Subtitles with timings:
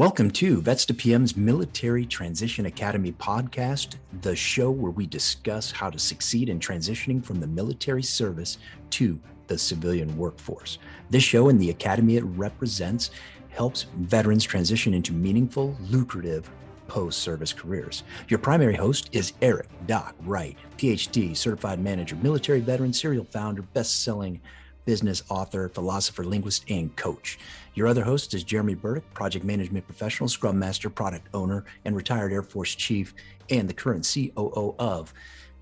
[0.00, 5.90] Welcome to Vets to PM's Military Transition Academy podcast, the show where we discuss how
[5.90, 8.56] to succeed in transitioning from the military service
[8.92, 10.78] to the civilian workforce.
[11.10, 13.10] This show and the academy it represents
[13.50, 16.50] helps veterans transition into meaningful, lucrative
[16.88, 18.02] post service careers.
[18.28, 24.02] Your primary host is Eric Doc Wright, PhD, certified manager, military veteran, serial founder, best
[24.02, 24.40] selling
[24.84, 27.38] business author, philosopher, linguist, and coach.
[27.74, 32.32] Your other host is Jeremy Burdick, project management professional, scrum master, product owner, and retired
[32.32, 33.14] Air Force chief,
[33.50, 35.12] and the current COO of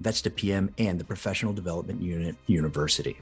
[0.00, 3.18] Vets to PM and the Professional Development Unit University,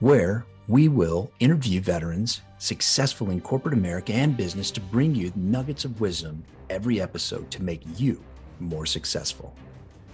[0.00, 5.84] where we will interview veterans successful in corporate America and business to bring you nuggets
[5.84, 8.22] of wisdom every episode to make you
[8.60, 9.54] more successful.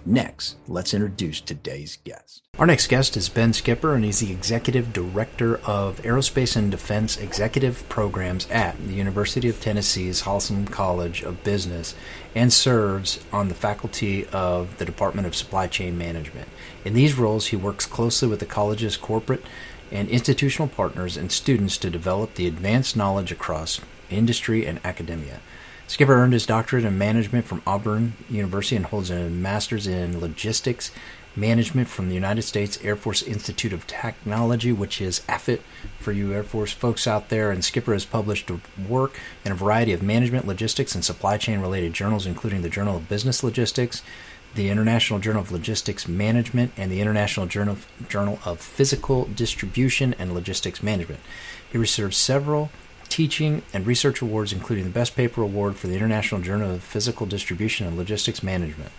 [0.05, 2.41] Next, let's introduce today's guest.
[2.57, 7.17] Our next guest is Ben Skipper, and he's the Executive Director of Aerospace and Defense
[7.17, 11.95] Executive Programs at the University of Tennessee's Haslam College of Business
[12.33, 16.47] and serves on the faculty of the Department of Supply Chain Management.
[16.85, 19.43] In these roles, he works closely with the college's corporate
[19.91, 25.39] and institutional partners and students to develop the advanced knowledge across industry and academia.
[25.89, 30.91] Skipper earned his doctorate in management from Auburn University and holds a master's in logistics
[31.35, 35.63] management from the United States Air Force Institute of Technology, which is AFIT
[35.99, 37.49] for you Air Force folks out there.
[37.49, 38.51] And Skipper has published
[38.87, 42.97] work in a variety of management, logistics, and supply chain related journals, including the Journal
[42.97, 44.03] of Business Logistics,
[44.53, 50.35] the International Journal of Logistics Management, and the International Journal Journal of Physical Distribution and
[50.35, 51.21] Logistics Management.
[51.71, 52.69] He received several
[53.09, 57.25] teaching, and research awards, including the Best Paper Award for the International Journal of Physical
[57.25, 58.91] Distribution and Logistics Management.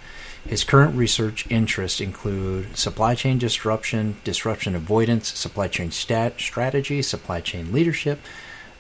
[0.47, 7.41] His current research interests include supply chain disruption, disruption avoidance, supply chain stat- strategy, supply
[7.41, 8.21] chain leadership,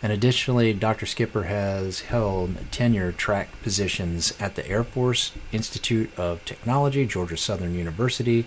[0.02, 1.04] and additionally, Dr.
[1.04, 7.74] Skipper has held tenure track positions at the Air Force Institute of Technology, Georgia Southern
[7.74, 8.46] University,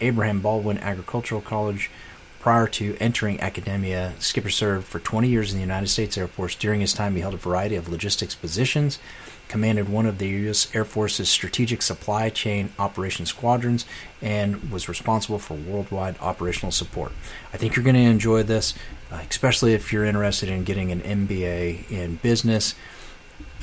[0.00, 1.88] Abraham Baldwin Agricultural College,
[2.46, 6.54] Prior to entering academia, Skipper served for 20 years in the United States Air Force.
[6.54, 9.00] During his time, he held a variety of logistics positions,
[9.48, 10.72] commanded one of the U.S.
[10.72, 13.84] Air Force's strategic supply chain operations squadrons,
[14.22, 17.10] and was responsible for worldwide operational support.
[17.52, 18.74] I think you're going to enjoy this,
[19.10, 22.76] uh, especially if you're interested in getting an MBA in business.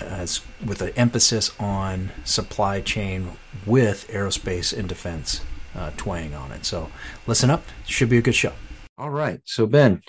[0.02, 3.30] With an emphasis on supply chain
[3.66, 5.40] with aerospace and defense
[5.74, 6.66] uh, twang on it.
[6.66, 6.92] So
[7.26, 8.52] listen up, should be a good show.
[8.98, 9.42] All right.
[9.46, 10.02] So Ben,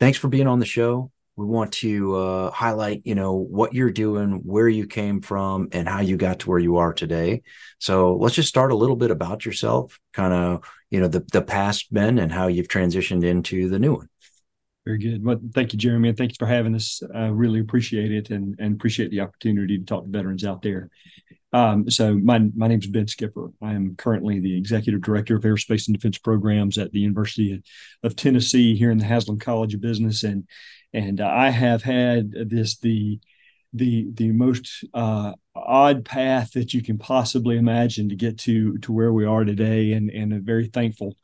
[0.00, 1.10] thanks for being on the show.
[1.36, 5.88] We want to uh, highlight, you know, what you're doing, where you came from, and
[5.88, 7.42] how you got to where you are today.
[7.78, 11.42] So let's just start a little bit about yourself, kind of, you know, the the
[11.42, 14.08] past Ben and how you've transitioned into the new one.
[14.88, 15.22] Very good.
[15.22, 17.02] Well, thank you, Jeremy, and thanks for having us.
[17.14, 20.88] I really appreciate it and, and appreciate the opportunity to talk to veterans out there.
[21.52, 23.50] Um, so my my name is Ben Skipper.
[23.60, 27.62] I am currently the executive director of aerospace and defense programs at the University
[28.02, 30.48] of Tennessee here in the Haslam College of Business, and
[30.94, 33.20] and I have had this the
[33.74, 38.92] the the most uh, odd path that you can possibly imagine to get to to
[38.92, 41.14] where we are today, and and I'm very thankful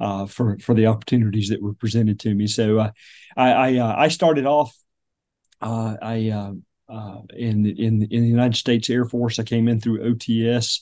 [0.00, 2.46] uh, for for the opportunities that were presented to me.
[2.46, 2.90] So uh,
[3.36, 4.76] I I, uh, I started off.
[5.60, 6.16] Uh, I
[7.36, 9.38] in in in the United States Air Force.
[9.38, 10.80] I came in through OTS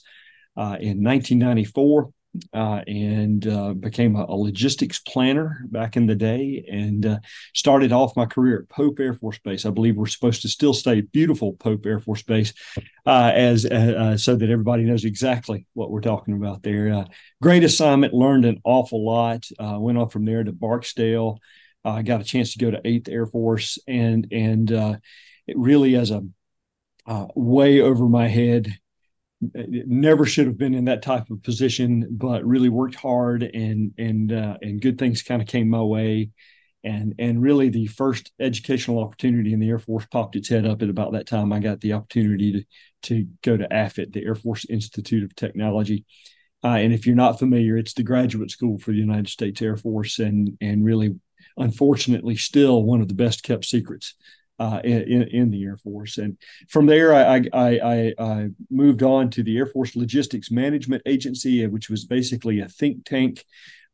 [0.55, 2.11] in 1994
[2.53, 7.19] uh, and uh, became a, a, logistics planner back in the day, and uh,
[7.53, 9.65] started off my career at Pope Air Force Base.
[9.65, 12.53] I believe we're supposed to still stay beautiful Pope Air Force Base,
[13.05, 13.63] uh, as
[14.21, 17.05] so that everybody knows exactly what we're talking about there.
[17.41, 19.45] great assignment, learned an awful lot.
[19.59, 21.39] went on from there to Barksdale.
[21.85, 24.71] I got a chance to go to Eighth Air Force and and
[25.47, 26.21] it really as a
[27.07, 28.77] uh, way over my head.
[29.39, 34.31] Never should have been in that type of position, but really worked hard and and
[34.31, 36.31] uh, and good things kind of came my way,
[36.83, 40.81] and and really the first educational opportunity in the Air Force popped its head up
[40.81, 41.53] at about that time.
[41.53, 42.63] I got the opportunity to
[43.03, 46.05] to go to AFIT, the Air Force Institute of Technology,
[46.63, 49.77] uh, and if you're not familiar, it's the graduate school for the United States Air
[49.77, 51.15] Force, and and really,
[51.57, 54.15] unfortunately, still one of the best kept secrets
[54.59, 56.17] uh, in, in the Air Force.
[56.17, 56.37] And
[56.69, 61.65] from there, I, I, I, I, moved on to the Air Force Logistics Management Agency,
[61.67, 63.43] which was basically a think tank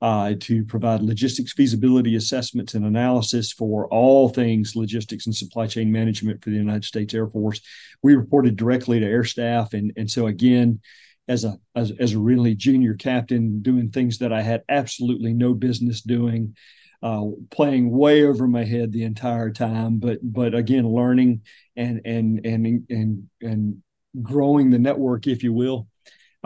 [0.02, 5.92] uh, to provide logistics feasibility assessments and analysis for all things logistics and supply chain
[5.92, 7.62] management for the United States Air Force.
[8.02, 9.74] We reported directly to air staff.
[9.74, 10.82] And, and so, again,
[11.28, 15.54] as a as, as a really junior captain doing things that I had absolutely no
[15.54, 16.56] business doing
[17.04, 21.42] uh, playing way over my head the entire time, but but again, learning
[21.76, 23.84] and and and and and
[24.22, 25.88] growing the network, if you will,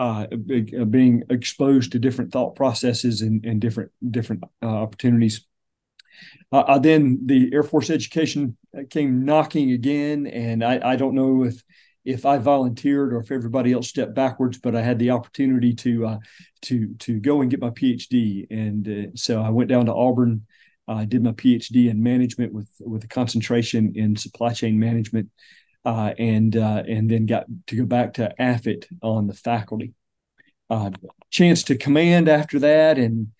[0.00, 5.46] uh, being exposed to different thought processes and, and different different uh, opportunities.
[6.50, 8.56] Uh, then the Air Force education
[8.90, 11.62] came knocking again, and I, I don't know if
[12.08, 16.06] if I volunteered or if everybody else stepped backwards, but I had the opportunity to
[16.06, 16.18] uh,
[16.62, 20.46] to to go and get my PhD, and uh, so I went down to Auburn.
[20.88, 25.28] I did my PhD in management with with a concentration in supply chain management,
[25.84, 29.92] uh, and uh, and then got to go back to AFIT on the faculty.
[30.70, 30.90] Uh,
[31.30, 33.32] chance to command after that, and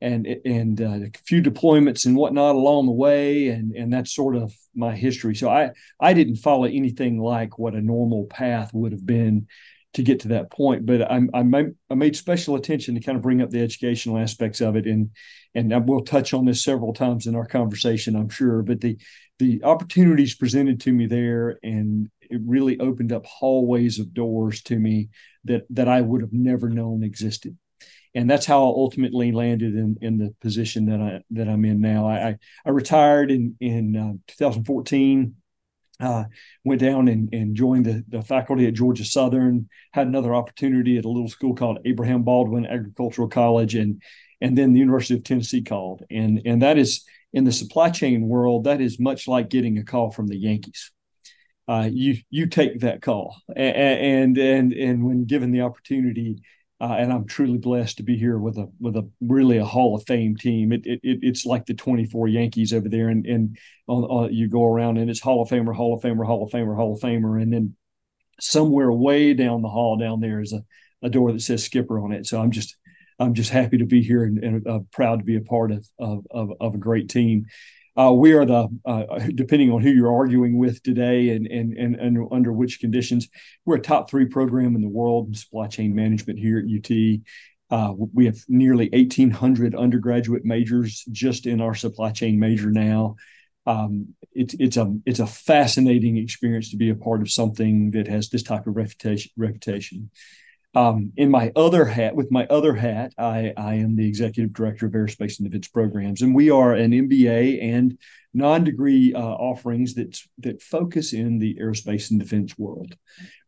[0.00, 4.36] and and uh, a few deployments and whatnot along the way, and and that's sort
[4.36, 5.34] of my history.
[5.34, 5.70] So I
[6.00, 9.46] I didn't follow anything like what a normal path would have been
[9.94, 13.16] to get to that point, but I I made, I made special attention to kind
[13.16, 15.10] of bring up the educational aspects of it, and
[15.54, 18.62] and I will touch on this several times in our conversation, I'm sure.
[18.62, 18.98] But the
[19.38, 24.78] the opportunities presented to me there, and it really opened up hallways of doors to
[24.78, 25.08] me
[25.44, 27.56] that that I would have never known existed
[28.14, 31.80] and that's how I ultimately landed in, in the position that I that I'm in
[31.80, 32.08] now.
[32.08, 35.36] I I retired in in uh, 2014.
[35.98, 36.24] Uh,
[36.62, 39.66] went down and, and joined the, the faculty at Georgia Southern.
[39.92, 44.02] Had another opportunity at a little school called Abraham Baldwin Agricultural College, and
[44.40, 46.02] and then the University of Tennessee called.
[46.10, 48.64] And and that is in the supply chain world.
[48.64, 50.90] That is much like getting a call from the Yankees.
[51.68, 56.36] Uh, you you take that call, and and and, and when given the opportunity,
[56.80, 59.96] uh, and I'm truly blessed to be here with a with a really a Hall
[59.96, 60.72] of Fame team.
[60.72, 63.56] It, it, it's like the 24 Yankees over there, and and
[63.86, 66.50] on, on, you go around and it's Hall of Famer, Hall of Famer, Hall of
[66.50, 67.76] Famer, Hall of Famer, and then
[68.40, 70.62] somewhere way down the hall down there is a,
[71.02, 72.26] a door that says Skipper on it.
[72.26, 72.76] So I'm just
[73.18, 75.86] I'm just happy to be here and, and uh, proud to be a part of,
[75.98, 77.46] of of, of a great team.
[77.96, 81.96] Uh, we are the uh, depending on who you're arguing with today and, and and
[81.96, 83.28] and under which conditions
[83.64, 87.20] we're a top three program in the world in supply chain management here at UT.
[87.68, 93.16] Uh, we have nearly 1,800 undergraduate majors just in our supply chain major now.
[93.66, 98.06] Um, it's it's a it's a fascinating experience to be a part of something that
[98.06, 99.32] has this type of reputation.
[99.36, 100.10] reputation.
[100.76, 104.84] Um, in my other hat, with my other hat, I, I am the executive director
[104.84, 107.96] of aerospace and defense programs, and we are an MBA and
[108.34, 112.94] non-degree uh, offerings that that focus in the aerospace and defense world,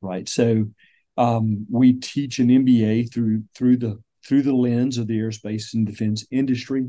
[0.00, 0.26] right?
[0.26, 0.70] So
[1.18, 5.86] um, we teach an MBA through through the through the lens of the aerospace and
[5.86, 6.88] defense industry.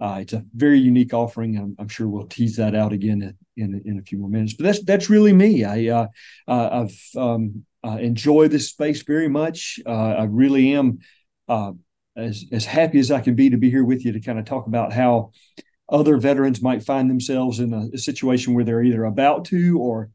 [0.00, 1.58] Uh, it's a very unique offering.
[1.58, 4.54] I'm, I'm, sure we'll tease that out again in, in a few more minutes.
[4.54, 5.64] But that's that's really me.
[5.64, 6.06] I uh,
[6.48, 9.78] uh, I've um, uh, enjoy this space very much.
[9.84, 10.98] Uh, I really am
[11.48, 11.72] uh,
[12.16, 14.44] as as happy as I can be to be here with you to kind of
[14.44, 15.32] talk about how
[15.88, 20.10] other veterans might find themselves in a, a situation where they're either about to or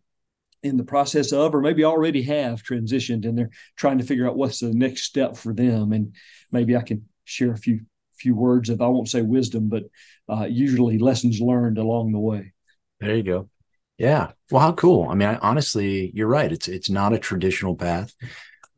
[0.64, 4.36] in the process of, or maybe already have transitioned and they're trying to figure out
[4.36, 5.94] what's the next step for them.
[5.94, 6.16] And
[6.52, 7.82] maybe I can share a few
[8.16, 9.84] few words of I won't say wisdom, but
[10.28, 12.54] uh, usually lessons learned along the way.
[13.00, 13.50] There you go.
[14.00, 14.32] Yeah.
[14.50, 15.10] Well, how cool.
[15.10, 16.52] I mean, I, honestly, you're right.
[16.52, 18.16] It's it's not a traditional path,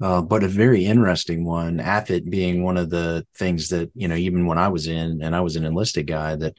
[0.02, 1.80] uh, but a very interesting one.
[1.80, 5.36] AFIT being one of the things that you know, even when I was in, and
[5.36, 6.58] I was an enlisted guy that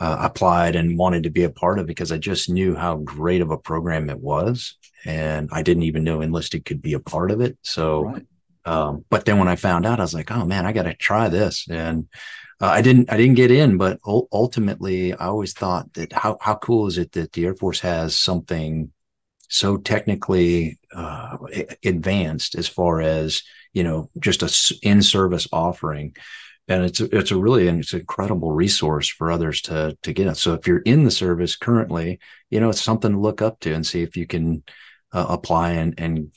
[0.00, 3.40] uh, applied and wanted to be a part of because I just knew how great
[3.40, 7.30] of a program it was, and I didn't even know enlisted could be a part
[7.30, 7.56] of it.
[7.62, 8.26] So, right.
[8.66, 10.94] um, but then when I found out, I was like, oh man, I got to
[10.94, 12.06] try this, and
[12.60, 16.54] uh, I didn't I didn't get in, but ultimately I always thought that how how
[16.56, 18.92] cool is it that the Air Force has something
[19.48, 21.36] so technically uh,
[21.84, 23.42] advanced as far as
[23.72, 26.14] you know just a in service offering,
[26.68, 30.36] and it's it's a really it's an incredible resource for others to to get.
[30.36, 32.20] So if you're in the service currently,
[32.50, 34.62] you know it's something to look up to and see if you can
[35.12, 36.32] uh, apply and and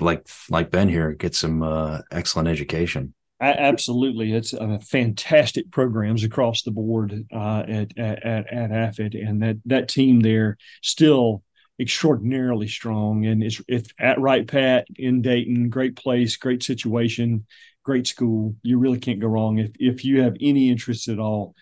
[0.00, 6.62] like like Ben here get some uh, excellent education absolutely, it's uh, fantastic programs across
[6.62, 11.42] the board uh, at, at at AFIT, and that that team there still
[11.78, 17.46] extraordinarily strong, and it's it's at Wright Pat in Dayton, great place, great situation,
[17.82, 18.54] great school.
[18.62, 19.58] You really can't go wrong.
[19.58, 21.54] If if you have any interest at all,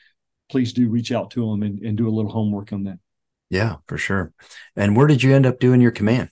[0.51, 2.99] please do reach out to them and, and do a little homework on that.
[3.49, 4.33] Yeah, for sure.
[4.77, 6.31] And where did you end up doing your command?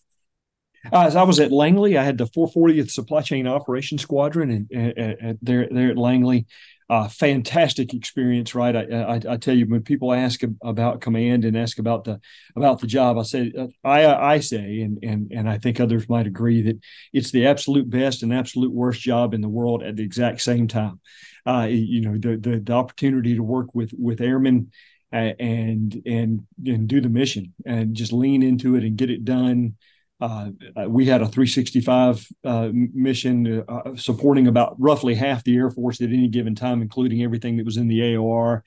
[0.93, 5.39] Uh, as I was at Langley, I had the 440th Supply Chain Operations Squadron, and,
[5.43, 6.47] there there at Langley,
[6.91, 8.55] uh, fantastic experience.
[8.55, 12.21] Right, I, I, I, tell you, when people ask about command and ask about the
[12.57, 13.53] about the job, I say
[13.85, 16.79] I I say, and and and I think others might agree that
[17.13, 20.69] it's the absolute best and absolute worst job in the world at the exact same
[20.69, 21.01] time.
[21.47, 24.71] uh, you know, the, the, the opportunity to work with with airmen
[25.13, 29.25] uh, and and and do the mission and just lean into it and get it
[29.25, 29.75] done.
[30.21, 35.71] Uh, uh we had a 365 uh, mission uh, supporting about roughly half the Air
[35.71, 38.63] Force at any given time, including everything that was in the AOR.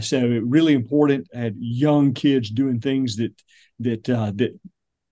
[0.00, 1.28] so really important.
[1.34, 3.34] Had young kids doing things that
[3.80, 4.58] that that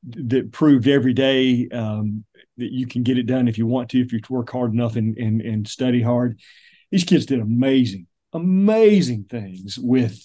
[0.05, 2.25] that proved every day um,
[2.57, 4.97] that you can get it done if you want to, if you work hard enough
[4.97, 6.41] and and, and study hard.
[6.91, 10.23] These kids did amazing, amazing things with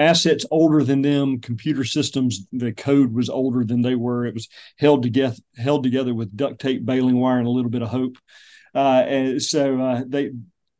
[0.00, 4.24] assets older than them, computer systems, the code was older than they were.
[4.24, 7.82] It was held together held together with duct tape, baling wire, and a little bit
[7.82, 8.16] of hope.
[8.74, 10.30] Uh, and so uh, they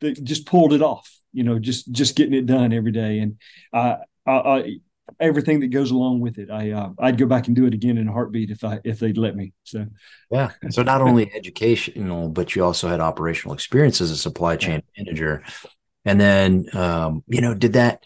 [0.00, 1.14] they just pulled it off.
[1.32, 3.38] You know, just just getting it done every day, and
[3.72, 3.96] uh,
[4.26, 4.76] I, I,
[5.20, 6.50] everything that goes along with it.
[6.50, 9.00] I uh, I'd go back and do it again in a heartbeat if I if
[9.00, 9.52] they'd let me.
[9.64, 9.86] So
[10.30, 10.50] yeah.
[10.70, 15.04] So not only educational, but you also had operational experience as a supply chain yeah.
[15.04, 15.42] manager.
[16.06, 18.02] And then um, you know, did that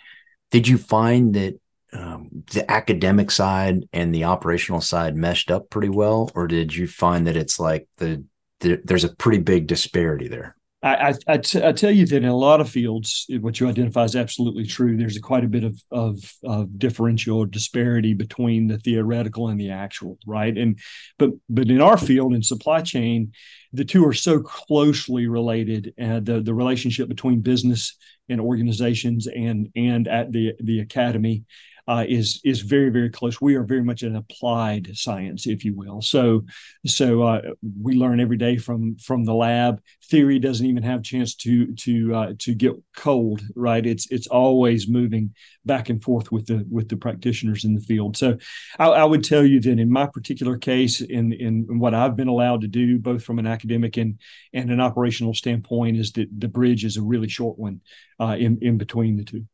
[0.55, 1.59] did you find that
[1.93, 6.87] um, the academic side and the operational side meshed up pretty well, or did you
[6.87, 8.23] find that it's like the,
[8.61, 10.55] the there's a pretty big disparity there?
[10.81, 13.69] I, I, I, t- I tell you that in a lot of fields, what you
[13.69, 14.97] identify is absolutely true.
[14.97, 20.19] There's quite a bit of, of, of differential disparity between the theoretical and the actual,
[20.25, 20.57] right?
[20.57, 20.79] And
[21.19, 23.33] but but in our field in supply chain,
[23.75, 27.97] the two are so closely related, and the the relationship between business
[28.29, 31.45] and organizations and and at the the academy
[31.87, 33.41] uh, is is very very close.
[33.41, 36.01] We are very much an applied science, if you will.
[36.01, 36.45] So
[36.87, 37.43] so uh,
[37.81, 39.81] we learn every day from from the lab.
[40.11, 43.85] Theory doesn't even have a chance to to uh, to get cold, right?
[43.85, 45.35] It's it's always moving
[45.67, 48.17] back and forth with the with the practitioners in the field.
[48.17, 48.39] So
[48.79, 52.29] I, I would tell you that in my particular case, in in what I've been
[52.29, 54.19] allowed to do, both from an academic and
[54.55, 57.83] and an operational standpoint, is that the bridge is a really short one
[58.19, 59.45] uh, in in between the two.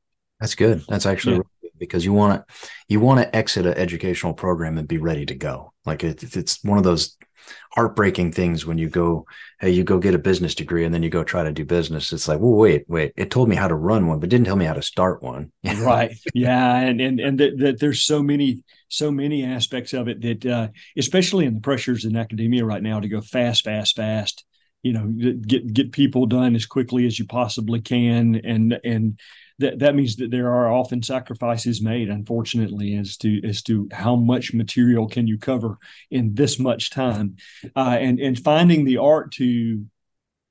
[0.40, 0.82] That's good.
[0.88, 1.42] That's actually yeah
[1.80, 5.34] because you want to you want to exit an educational program and be ready to
[5.34, 5.72] go.
[5.84, 7.16] Like it, it's one of those
[7.72, 9.26] heartbreaking things when you go,
[9.60, 12.12] hey, you go get a business degree and then you go try to do business.
[12.12, 14.56] It's like, well, wait, wait, it told me how to run one, but didn't tell
[14.56, 15.50] me how to start one.
[15.78, 16.16] right.
[16.34, 16.76] Yeah.
[16.76, 20.68] And and and that, that there's so many so many aspects of it that, uh,
[20.96, 24.44] especially in the pressures in academia right now, to go fast, fast, fast.
[24.82, 29.18] You know, get get people done as quickly as you possibly can, and and
[29.60, 34.16] that that means that there are often sacrifices made unfortunately as to as to how
[34.16, 35.78] much material can you cover
[36.10, 37.36] in this much time.
[37.76, 39.84] Uh, and and finding the art to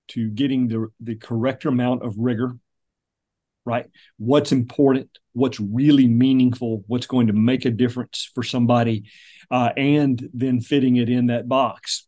[0.09, 2.55] to getting the the correct amount of rigor
[3.65, 3.85] right?
[4.17, 9.05] What's important what's really meaningful what's going to make a difference for somebody
[9.51, 12.07] uh, and then fitting it in that box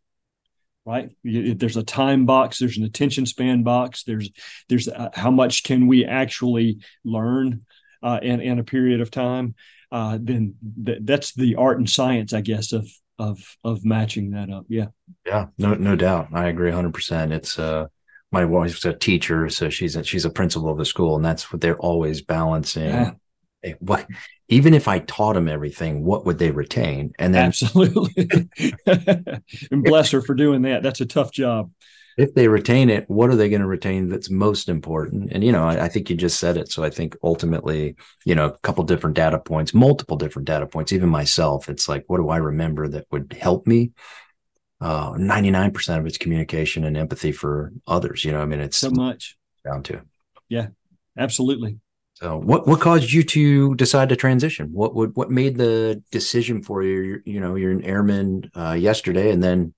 [0.86, 1.12] right?
[1.24, 4.30] There's a time box there's an attention span box there's
[4.70, 7.66] there's uh, how much can we actually learn
[8.04, 9.56] uh, in, in a period of time?
[9.92, 14.50] Uh, then th- that's the art and science i guess of of of matching that
[14.50, 14.88] up yeah.
[15.26, 16.30] Yeah no no doubt.
[16.34, 17.88] I agree 100% it's uh
[18.32, 21.52] my wife's a teacher so she's a, she's a principal of the school and that's
[21.52, 23.12] what they're always balancing yeah
[23.80, 24.08] what
[24.48, 27.14] even if I taught them everything, what would they retain?
[27.20, 28.50] And then absolutely,
[28.86, 30.84] and bless her for doing that.
[30.84, 31.72] That's a tough job.
[32.18, 35.32] If they retain it, what are they going to retain that's most important?
[35.32, 36.70] And you know, I, I, think you just said it.
[36.70, 40.92] So I think ultimately, you know, a couple different data points, multiple different data points.
[40.92, 43.92] Even myself, it's like, what do I remember that would help me?
[44.82, 48.26] Uh, 99% of it's communication and empathy for others.
[48.26, 50.02] You know, I mean, it's so much down to.
[50.50, 50.68] Yeah,
[51.18, 51.78] absolutely.
[52.22, 54.70] So, what what caused you to decide to transition?
[54.72, 57.20] What would what made the decision for you?
[57.26, 59.74] You know, you're an airman uh, yesterday, and then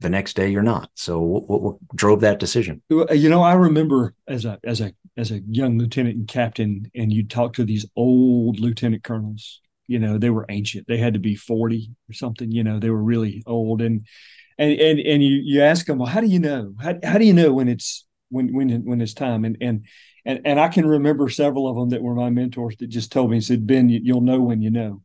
[0.00, 0.90] the next day you're not.
[0.94, 2.82] So, what, what, what drove that decision?
[2.88, 7.12] You know, I remember as a as a as a young lieutenant and captain, and
[7.12, 9.60] you talk to these old lieutenant colonels.
[9.86, 10.88] You know, they were ancient.
[10.88, 12.50] They had to be forty or something.
[12.50, 14.04] You know, they were really old, and
[14.58, 16.74] and and and you you ask them, well, how do you know?
[16.80, 19.44] How how do you know when it's when when when it's time?
[19.44, 19.84] And and
[20.28, 23.30] and and I can remember several of them that were my mentors that just told
[23.30, 25.02] me said Ben you'll know when you know.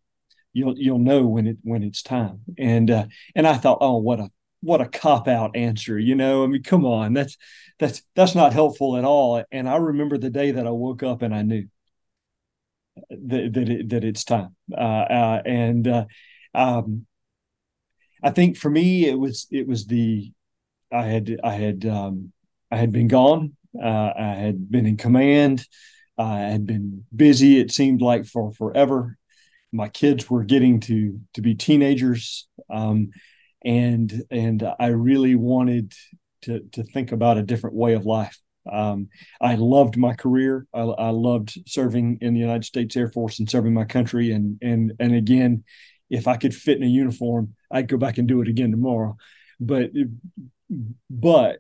[0.51, 2.41] You'll you'll know when it when it's time.
[2.59, 6.43] And uh, and I thought oh what a what a cop out answer you know?
[6.43, 7.37] I mean come on that's
[7.79, 9.43] that's that's not helpful at all.
[9.49, 11.67] And I remember the day that I woke up and I knew
[13.09, 14.55] that that, it, that it's time.
[14.71, 16.05] Uh, uh, and uh,
[16.53, 17.05] um,
[18.21, 20.33] I think for me it was it was the
[20.91, 22.33] I had I had um,
[22.69, 25.65] I had been gone uh, I had been in command.
[26.17, 27.59] I had been busy.
[27.59, 29.17] It seemed like for forever.
[29.71, 33.09] My kids were getting to to be teenagers, um,
[33.65, 35.93] and and I really wanted
[36.43, 38.37] to to think about a different way of life
[38.71, 39.09] Um,
[39.41, 40.67] I loved my career.
[40.73, 44.31] I, I, loved serving in the United States Air Force and serving my country.
[44.31, 45.63] And and and again,
[46.09, 49.17] if I could fit in a uniform, I'd go back and do it again tomorrow.
[49.59, 49.91] But
[51.09, 51.59] but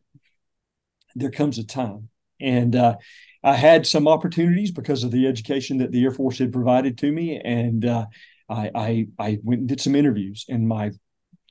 [1.15, 2.97] there comes a time, and uh,
[3.43, 7.11] I had some opportunities because of the education that the Air Force had provided to
[7.11, 8.05] me, and uh,
[8.49, 10.91] I, I I went and did some interviews, and my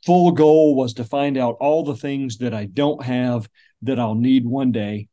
[0.04, 3.48] full goal was to find out all the things that I don't have
[3.82, 5.08] that I'll need one day,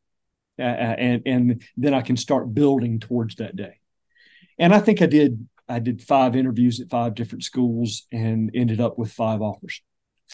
[0.58, 3.80] uh, and and then I can start building towards that day.
[4.58, 5.46] And I think I did.
[5.68, 9.82] I did five interviews at five different schools and ended up with five offers.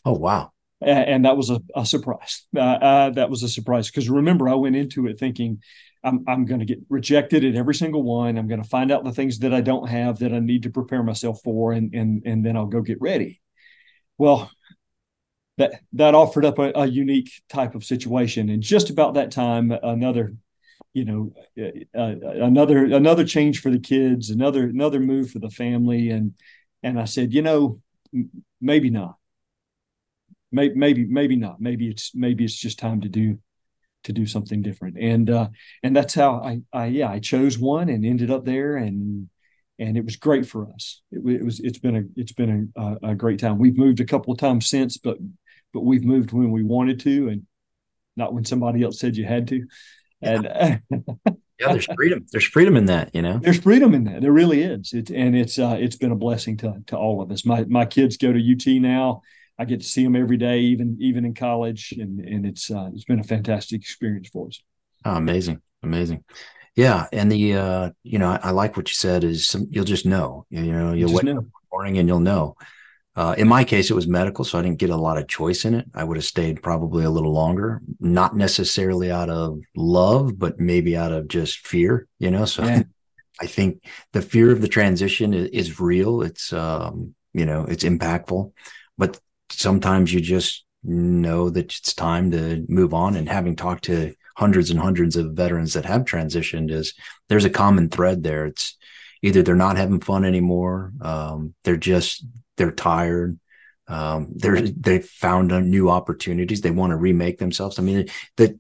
[0.04, 0.52] Oh wow!
[0.80, 2.46] And that was a, a surprise.
[2.54, 5.62] Uh, uh, that was a surprise because remember I went into it thinking
[6.04, 8.36] I'm I'm going to get rejected at every single one.
[8.36, 10.70] I'm going to find out the things that I don't have that I need to
[10.70, 13.40] prepare myself for, and and and then I'll go get ready.
[14.18, 14.50] Well,
[15.58, 19.72] that that offered up a, a, unique type of situation and just about that time
[19.82, 20.34] another
[20.92, 26.10] you know uh, another another change for the kids another another move for the family
[26.10, 26.34] and
[26.82, 27.80] and i said you know
[28.60, 29.16] maybe not
[30.56, 33.38] maybe maybe maybe not maybe it's maybe it's just time to do
[34.04, 35.48] to do something different and uh
[35.82, 39.28] and that's how i i yeah i chose one and ended up there and
[39.78, 43.10] and it was great for us it, it was it's been a it's been a,
[43.10, 45.18] a great time we've moved a couple of times since but
[45.72, 47.46] but we've moved when we wanted to and
[48.16, 49.66] not when somebody else said you had to.
[50.22, 50.44] And
[50.90, 52.26] yeah, there's freedom.
[52.32, 53.38] There's freedom in that, you know.
[53.38, 54.22] There's freedom in that.
[54.22, 54.92] There really is.
[54.92, 57.44] It, and it's uh, it's been a blessing to to all of us.
[57.44, 59.22] My my kids go to UT now.
[59.58, 62.90] I get to see them every day, even even in college, and and it's uh,
[62.94, 64.60] it's been a fantastic experience for us.
[65.04, 66.24] Oh, amazing, amazing.
[66.74, 69.24] Yeah, and the uh, you know, I, I like what you said.
[69.24, 70.46] Is some, you'll just know.
[70.50, 71.46] You, know, you'll wait know.
[71.72, 72.56] morning and you'll know.
[73.16, 75.64] Uh, in my case, it was medical, so I didn't get a lot of choice
[75.64, 75.86] in it.
[75.94, 80.98] I would have stayed probably a little longer, not necessarily out of love, but maybe
[80.98, 82.44] out of just fear, you know.
[82.44, 82.82] So yeah.
[83.40, 83.82] I think
[84.12, 86.20] the fear of the transition is, is real.
[86.20, 88.52] It's, um, you know, it's impactful,
[88.98, 89.18] but
[89.50, 93.16] sometimes you just know that it's time to move on.
[93.16, 96.94] And having talked to hundreds and hundreds of veterans that have transitioned, is
[97.28, 98.46] there's a common thread there.
[98.46, 98.76] It's
[99.22, 102.24] either they're not having fun anymore, um, they're just
[102.56, 103.38] they're tired.
[103.88, 106.60] Um, they're they found new opportunities.
[106.60, 107.78] They want to remake themselves.
[107.78, 108.58] I mean, the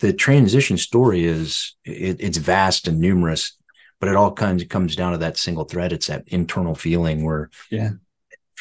[0.00, 3.56] the transition story is it, it's vast and numerous,
[4.00, 5.92] but it all kind of comes down to that single thread.
[5.92, 7.90] It's that internal feeling where yeah,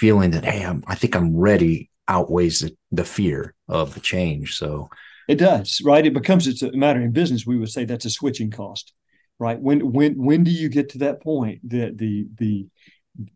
[0.01, 4.57] feeling that hey, I'm, I think I'm ready outweighs the, the fear of the change.
[4.57, 4.89] So
[5.27, 6.03] it does, right?
[6.03, 7.45] It becomes it's a matter in business.
[7.45, 8.93] We would say that's a switching cost,
[9.37, 9.61] right?
[9.61, 12.65] When when when do you get to that point that the the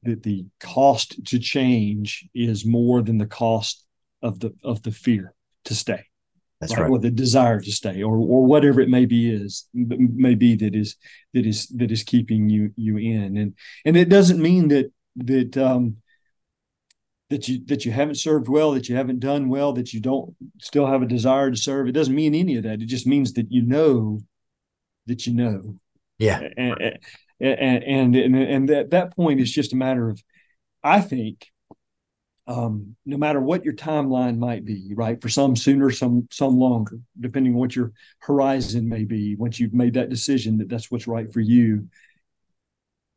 [0.02, 3.86] that the cost to change is more than the cost
[4.24, 6.04] of the of the fear to stay.
[6.60, 6.84] That's right.
[6.84, 6.90] right.
[6.90, 10.74] Or the desire to stay, or or whatever it may be is may be that
[10.74, 10.96] is
[11.36, 13.54] that is that is keeping you you in, and
[13.86, 15.98] and it doesn't mean that that um
[17.30, 20.36] that you that you haven't served well, that you haven't done well, that you don't
[20.62, 21.88] still have a desire to serve.
[21.88, 22.82] It doesn't mean any of that.
[22.82, 24.20] It just means that you know
[25.08, 25.76] that you know.
[26.18, 26.40] Yeah.
[26.58, 27.00] And,
[27.40, 30.24] and and and, and at that point it's just a matter of
[30.84, 31.52] i think
[32.48, 37.00] um, no matter what your timeline might be right for some sooner some some longer
[37.20, 41.08] depending on what your horizon may be once you've made that decision that that's what's
[41.08, 41.88] right for you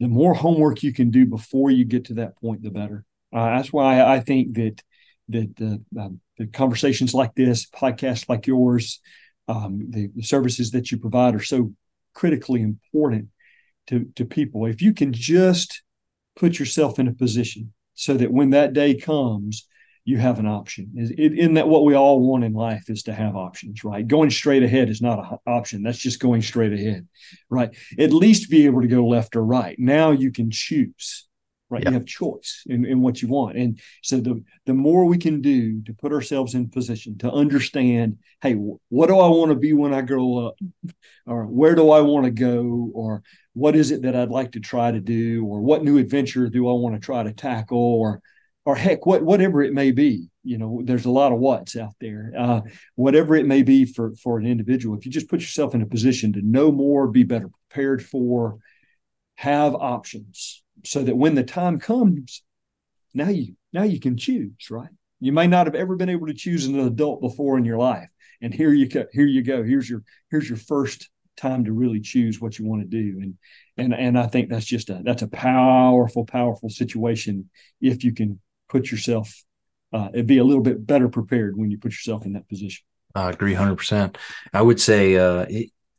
[0.00, 3.56] the more homework you can do before you get to that point the better uh,
[3.56, 4.82] that's why i think that
[5.30, 9.00] that the, uh, the conversations like this podcasts like yours
[9.48, 11.72] um, the, the services that you provide are so
[12.14, 13.28] critically important
[13.86, 14.66] to, to people.
[14.66, 15.82] If you can just
[16.36, 19.66] put yourself in a position so that when that day comes,
[20.04, 20.90] you have an option.
[20.96, 24.06] Isn't that what we all want in life is to have options, right?
[24.06, 25.82] Going straight ahead is not an option.
[25.82, 27.06] That's just going straight ahead,
[27.50, 27.70] right?
[27.98, 29.76] At least be able to go left or right.
[29.78, 31.27] Now you can choose
[31.70, 31.82] right?
[31.82, 31.90] Yep.
[31.90, 33.56] You have choice in, in what you want.
[33.56, 38.18] And so the the more we can do to put ourselves in position to understand,
[38.40, 40.58] hey, what do I want to be when I grow up?
[41.26, 42.90] Or where do I want to go?
[42.94, 45.44] Or what is it that I'd like to try to do?
[45.44, 47.78] Or what new adventure do I want to try to tackle?
[47.78, 48.22] Or
[48.64, 50.28] or heck, what whatever it may be.
[50.44, 52.32] You know, there's a lot of what's out there.
[52.36, 52.60] Uh,
[52.94, 55.86] whatever it may be for for an individual, if you just put yourself in a
[55.86, 58.58] position to know more, be better prepared for,
[59.36, 62.42] have options so that when the time comes,
[63.14, 64.90] now you now you can choose, right?
[65.20, 68.08] You may not have ever been able to choose an adult before in your life,
[68.40, 69.06] and here you go.
[69.12, 69.62] Here you go.
[69.62, 73.34] Here's your here's your first time to really choose what you want to do, and
[73.76, 78.40] and and I think that's just a that's a powerful, powerful situation if you can
[78.68, 79.44] put yourself
[79.92, 82.84] uh, and be a little bit better prepared when you put yourself in that position.
[83.14, 84.16] I agree 100%.
[84.52, 85.46] I would say uh,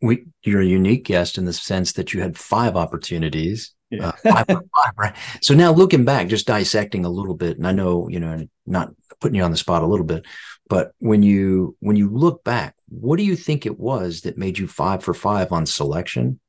[0.01, 3.73] we, you're a unique guest in the sense that you had five opportunities.
[3.89, 4.11] Yeah.
[4.25, 5.11] uh.
[5.41, 8.93] So now looking back, just dissecting a little bit, and I know, you know, not
[9.19, 10.25] putting you on the spot a little bit,
[10.67, 14.57] but when you when you look back, what do you think it was that made
[14.57, 16.39] you five for five on selection?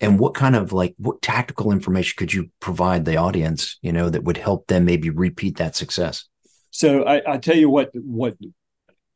[0.00, 4.10] And what kind of like what tactical information could you provide the audience, you know,
[4.10, 6.24] that would help them maybe repeat that success?
[6.70, 8.36] So I, I tell you what, what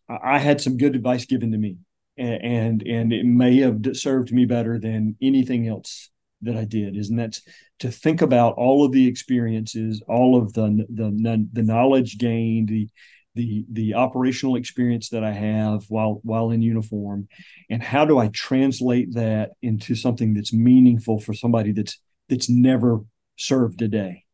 [0.09, 1.77] I had some good advice given to me,
[2.17, 6.11] and and it may have served me better than anything else
[6.43, 6.97] that I did.
[6.97, 7.43] Is and that's
[7.81, 12.89] to think about all of the experiences, all of the the the knowledge gained, the
[13.35, 17.29] the the operational experience that I have while while in uniform,
[17.71, 23.01] and how do I translate that into something that's meaningful for somebody that's that's never
[23.37, 24.25] served a day,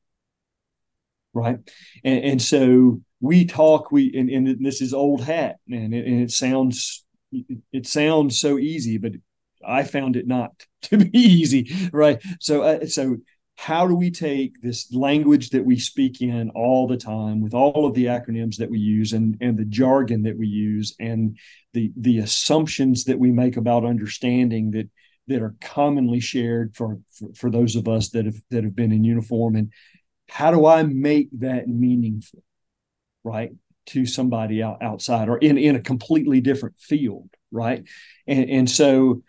[1.32, 1.58] right?
[2.04, 6.22] And, and so we talk we and, and this is old hat and it, and
[6.22, 7.04] it sounds
[7.72, 9.12] it sounds so easy but
[9.66, 12.22] i found it not to be easy right?
[12.40, 13.18] So uh, so
[13.56, 17.86] how do we take this language that we speak in all the time with all
[17.86, 21.36] of the acronyms that we use and and the jargon that we use and
[21.74, 24.88] the the assumptions that we make about understanding that
[25.26, 28.92] that are commonly shared for, for, for those of us that have that have been
[28.92, 29.72] in uniform and
[30.28, 32.42] how do i make that meaningful
[33.24, 33.50] right
[33.86, 37.84] to somebody out, outside or in in a completely different field right?
[38.26, 39.22] And and so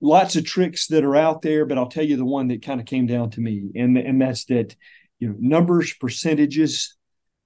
[0.00, 2.80] lots of tricks that are out there but i'll tell you the one that kind
[2.80, 4.74] of came down to me and and that's that
[5.18, 6.96] you know numbers percentages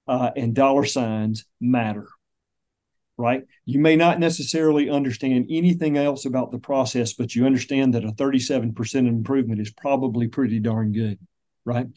[0.07, 2.07] uh, and dollar signs matter
[3.17, 3.43] right?
[3.65, 8.13] You may not necessarily understand anything else about the process but you understand that a
[8.13, 11.19] 37% improvement is probably pretty darn good
[11.65, 11.87] right?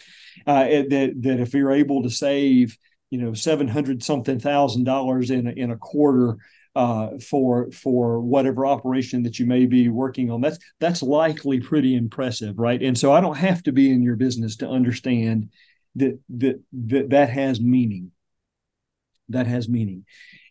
[0.47, 2.77] Uh, that that if you're able to save
[3.11, 6.37] you know seven hundred something thousand dollars in a, in a quarter
[6.75, 10.41] uh, for for whatever operation that you may be working on.
[10.41, 12.83] That's that's likely pretty impressive, right?
[12.83, 15.51] And so I don't have to be in your business to understand
[15.97, 18.13] that that that, that has meaning.
[19.29, 20.05] That has meaning,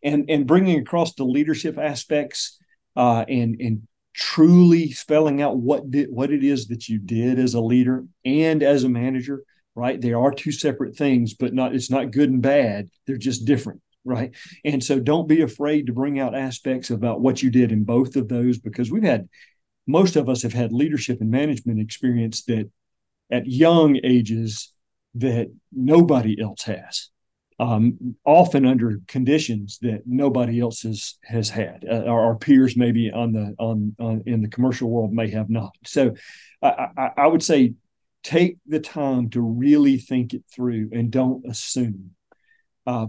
[0.04, 2.58] and and bringing across the leadership aspects
[2.96, 7.54] uh, and and truly spelling out what did what it is that you did as
[7.54, 9.44] a leader and as a manager
[9.76, 10.00] right?
[10.00, 12.90] They are two separate things, but not it's not good and bad.
[13.08, 14.36] They're just different, right?
[14.66, 18.16] And so don't be afraid to bring out aspects about what you did in both
[18.16, 19.30] of those because we've had
[19.88, 22.70] most of us have had leadership and management experience that
[23.32, 24.74] at young ages
[25.16, 27.10] that nobody else has.
[27.60, 31.86] Um, often under conditions that nobody else has has had.
[31.88, 35.48] Uh, our, our, peers maybe on the on, on in the commercial world may have
[35.48, 35.76] not.
[35.86, 36.16] So
[36.64, 37.76] I, I, I would say
[38.24, 42.16] take the time to really think it through and don't assume.
[42.88, 43.08] Uh,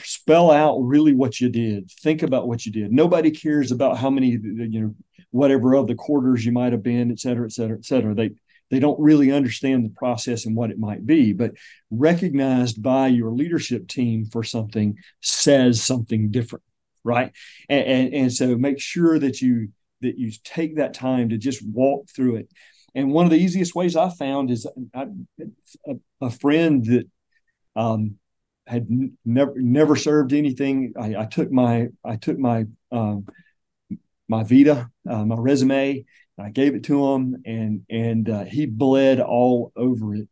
[0.00, 1.90] spell out really what you did.
[1.90, 2.92] Think about what you did.
[2.92, 4.94] Nobody cares about how many, you know,
[5.30, 8.14] whatever of the quarters you might have been, et cetera, et cetera, et cetera.
[8.14, 8.30] They
[8.70, 11.52] they don't really understand the process and what it might be, but
[11.90, 16.64] recognized by your leadership team for something says something different,
[17.02, 17.32] right?
[17.70, 19.68] And, and, and so make sure that you
[20.02, 22.50] that you take that time to just walk through it
[22.94, 25.06] and one of the easiest ways I found is I,
[25.86, 27.06] a, a, friend that
[27.76, 28.16] um,
[28.68, 28.88] had
[29.24, 30.92] never never served anything.
[30.98, 33.26] I, I, took my I took my um,
[34.28, 36.04] my Vita, uh, my resume,
[36.38, 40.28] I gave it to him, and and uh, he bled all over it.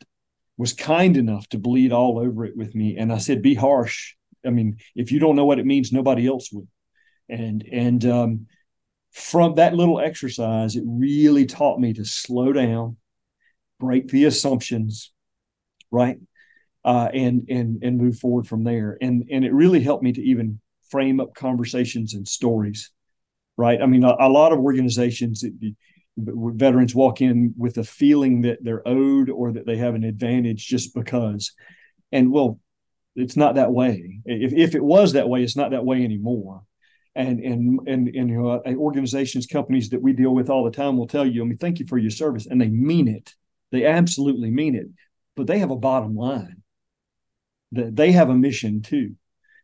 [0.56, 4.14] Was kind enough to bleed all over it with me, and I said, "Be harsh.
[4.44, 6.68] I mean, if you don't know what it means, nobody else would."
[7.28, 8.46] And and um,
[9.12, 12.96] from that little exercise, it really taught me to slow down,
[13.80, 15.12] break the assumptions,
[15.90, 16.18] right,
[16.86, 18.96] uh, and and and move forward from there.
[19.02, 22.90] And and it really helped me to even frame up conversations and stories,
[23.58, 23.82] right?
[23.82, 25.44] I mean, a, a lot of organizations.
[26.18, 30.66] veterans walk in with a feeling that they're owed or that they have an advantage
[30.66, 31.52] just because
[32.10, 32.58] and well
[33.14, 36.62] it's not that way if, if it was that way it's not that way anymore
[37.16, 40.96] and and and, and you know, organizations, companies that we deal with all the time
[40.96, 43.34] will tell you, I mean, thank you for your service, and they mean it.
[43.72, 44.86] They absolutely mean it,
[45.34, 46.62] but they have a bottom line.
[47.72, 49.14] That they have a mission too,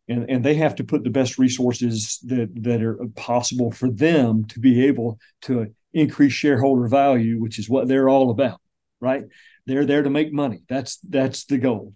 [0.09, 4.45] and and they have to put the best resources that that are possible for them
[4.47, 8.61] to be able to increase shareholder value, which is what they're all about,
[9.01, 9.25] right?
[9.67, 10.63] They're there to make money.
[10.69, 11.95] That's that's the goal,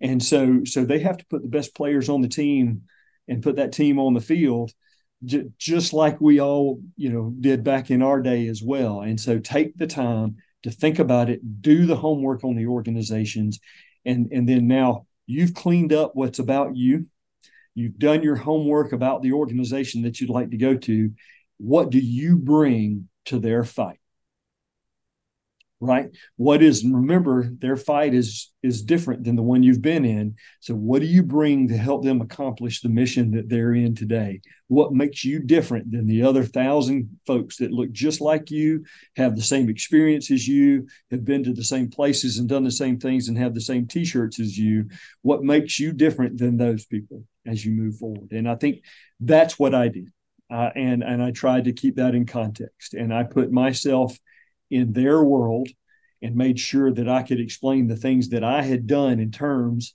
[0.00, 2.82] and so so they have to put the best players on the team
[3.28, 4.72] and put that team on the field
[5.24, 9.20] j- just like we all you know did back in our day as well and
[9.20, 13.60] so take the time to think about it do the homework on the organizations
[14.04, 17.06] and and then now you've cleaned up what's about you
[17.74, 21.10] you've done your homework about the organization that you'd like to go to.
[21.58, 23.98] What do you bring to their fight?
[25.84, 26.10] Right?
[26.36, 30.34] What is remember their fight is is different than the one you've been in.
[30.60, 34.40] So what do you bring to help them accomplish the mission that they're in today?
[34.68, 38.84] What makes you different than the other thousand folks that look just like you
[39.16, 42.70] have the same experience as you have been to the same places and done the
[42.70, 44.88] same things and have the same t-shirts as you?
[45.20, 48.32] What makes you different than those people as you move forward?
[48.32, 48.82] And i think
[49.20, 50.10] that's what i did.
[50.50, 52.94] Uh, and and i tried to keep that in context.
[52.94, 54.18] And i put myself
[54.70, 55.68] in their world
[56.22, 59.94] and made sure that I could explain the things that I had done in terms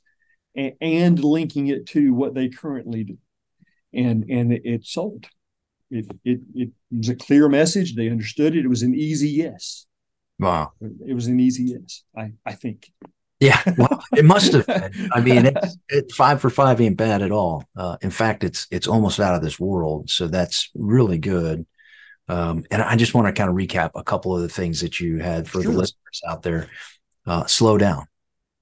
[0.55, 3.17] and, and linking it to what they currently do.
[3.93, 5.25] And and it, it sold.
[5.89, 7.95] It, it it was a clear message.
[7.95, 8.65] They understood it.
[8.65, 9.88] It was an easy yes.
[10.39, 10.73] Wow.
[10.79, 12.91] It was an easy yes, I, I think.
[13.39, 14.67] Yeah, well, it must have.
[14.67, 15.10] Been.
[15.13, 17.63] I mean, it's, it, five for five ain't bad at all.
[17.75, 20.10] Uh, in fact, it's it's almost out of this world.
[20.10, 21.65] So that's really good.
[22.30, 25.00] Um, and I just want to kind of recap a couple of the things that
[25.00, 25.72] you had for sure.
[25.72, 26.68] the listeners out there.
[27.26, 28.06] Uh, slow down,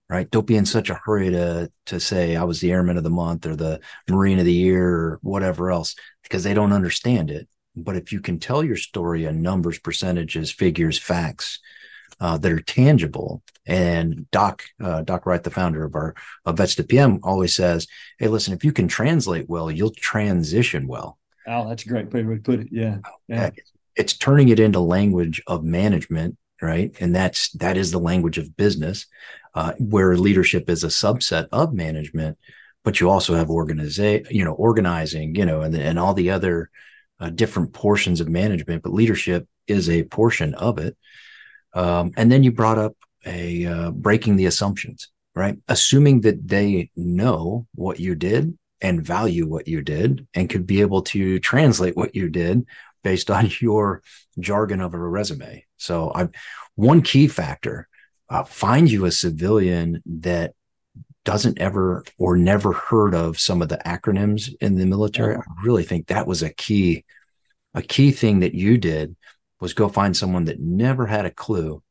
[0.10, 0.30] right?
[0.32, 3.10] Don't be in such a hurry to to say I was the airman of the
[3.10, 7.48] month or the marine of the year or whatever else because they don't understand it.
[7.76, 11.60] But if you can tell your story in numbers, percentages, figures, facts
[12.20, 16.76] uh, that are tangible, and Doc uh, Doc Wright, the founder of our of Vets
[16.76, 17.86] to PM, always says,
[18.18, 21.17] "Hey, listen, if you can translate well, you'll transition well."
[21.48, 22.68] Oh, that's a great way to put it.
[22.72, 22.98] Yeah.
[23.28, 23.52] yeah.
[23.96, 26.96] It's turning it into language of management, right?
[27.00, 29.08] And that's that is the language of business,
[29.56, 32.38] uh, where leadership is a subset of management,
[32.84, 36.70] but you also have organization, you know, organizing, you know, and and all the other
[37.20, 40.96] uh, different portions of management, but leadership is a portion of it.
[41.74, 45.58] Um, and then you brought up a uh, breaking the assumptions, right?
[45.68, 50.82] Assuming that they know what you did and value what you did and could be
[50.82, 52.66] able to translate what you did
[53.04, 54.02] based on your
[54.40, 55.66] jargon of a resume.
[55.78, 56.30] So I
[56.76, 57.88] one key factor,
[58.30, 60.54] uh, find you a civilian that
[61.26, 65.36] doesn't ever or never heard of some of the acronyms in the military.
[65.36, 67.04] I really think that was a key
[67.74, 69.16] a key thing that you did
[69.60, 71.84] was go find someone that never had a clue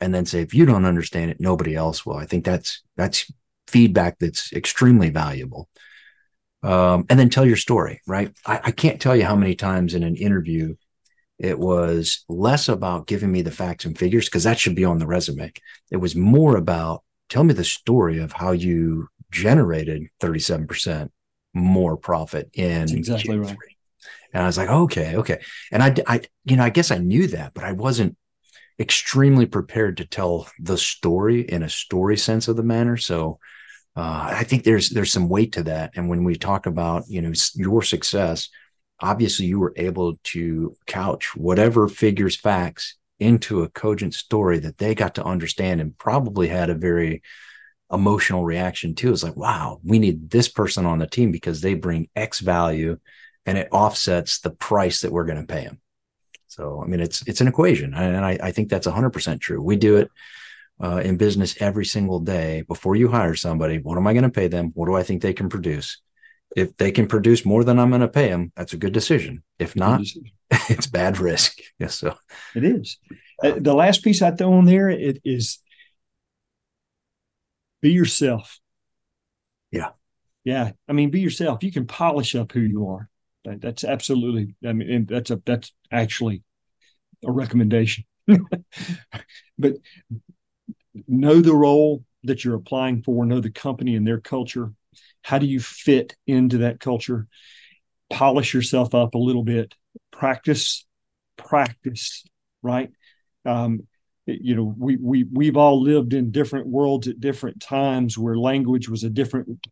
[0.00, 2.16] and then say if you don't understand it nobody else will.
[2.16, 3.30] I think that's that's
[3.66, 5.68] feedback that's extremely valuable
[6.62, 8.32] um, and then tell your story, right?
[8.44, 10.74] I, I can't tell you how many times in an interview
[11.38, 14.98] it was less about giving me the facts and figures because that should be on
[14.98, 15.52] the resume.
[15.90, 21.10] It was more about tell me the story of how you generated 37%
[21.52, 23.46] more profit in That's exactly Q3.
[23.46, 23.56] right.
[24.32, 25.40] And I was like, okay, okay.
[25.72, 28.16] And I, I, you know, I guess I knew that, but I wasn't
[28.78, 32.96] extremely prepared to tell the story in a story sense of the manner.
[32.96, 33.38] So
[33.96, 35.92] uh, I think there's there's some weight to that.
[35.96, 38.48] And when we talk about you know your success,
[39.00, 44.94] obviously you were able to couch whatever figures facts into a cogent story that they
[44.94, 47.22] got to understand and probably had a very
[47.90, 49.10] emotional reaction to.
[49.10, 52.98] It's like, wow, we need this person on the team because they bring X value
[53.46, 55.80] and it offsets the price that we're going to pay them.
[56.48, 59.60] So, I mean, it's it's an equation, and I, I think that's 100% true.
[59.60, 60.10] We do it
[60.82, 63.78] uh, in business every single day before you hire somebody.
[63.78, 64.72] What am I going to pay them?
[64.74, 66.00] What do I think they can produce?
[66.54, 69.42] If they can produce more than I'm going to pay them, that's a good decision.
[69.58, 70.02] If not,
[70.50, 71.58] it's bad risk.
[71.78, 72.14] Yes, so
[72.54, 72.98] it is.
[73.44, 75.58] Uh, the last piece I throw on there it is
[77.82, 78.58] be yourself.
[79.70, 79.90] Yeah,
[80.42, 80.70] yeah.
[80.88, 81.62] I mean, be yourself.
[81.62, 83.10] You can polish up who you are.
[83.44, 84.54] That, that's absolutely.
[84.66, 86.44] I mean, that's a that's actually
[87.26, 88.04] a recommendation.
[89.58, 89.74] but
[91.06, 94.72] know the role that you're applying for, know the company and their culture.
[95.22, 97.26] How do you fit into that culture?
[98.10, 99.74] Polish yourself up a little bit.
[100.12, 100.86] Practice,
[101.36, 102.24] practice,
[102.62, 102.90] right?
[103.44, 103.86] Um,
[104.26, 108.88] you know, we we we've all lived in different worlds at different times where language
[108.88, 109.66] was a different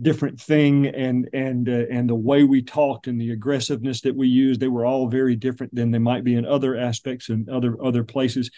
[0.00, 4.28] different thing and and uh, and the way we talked and the aggressiveness that we
[4.28, 7.82] used they were all very different than they might be in other aspects and other
[7.82, 8.50] other places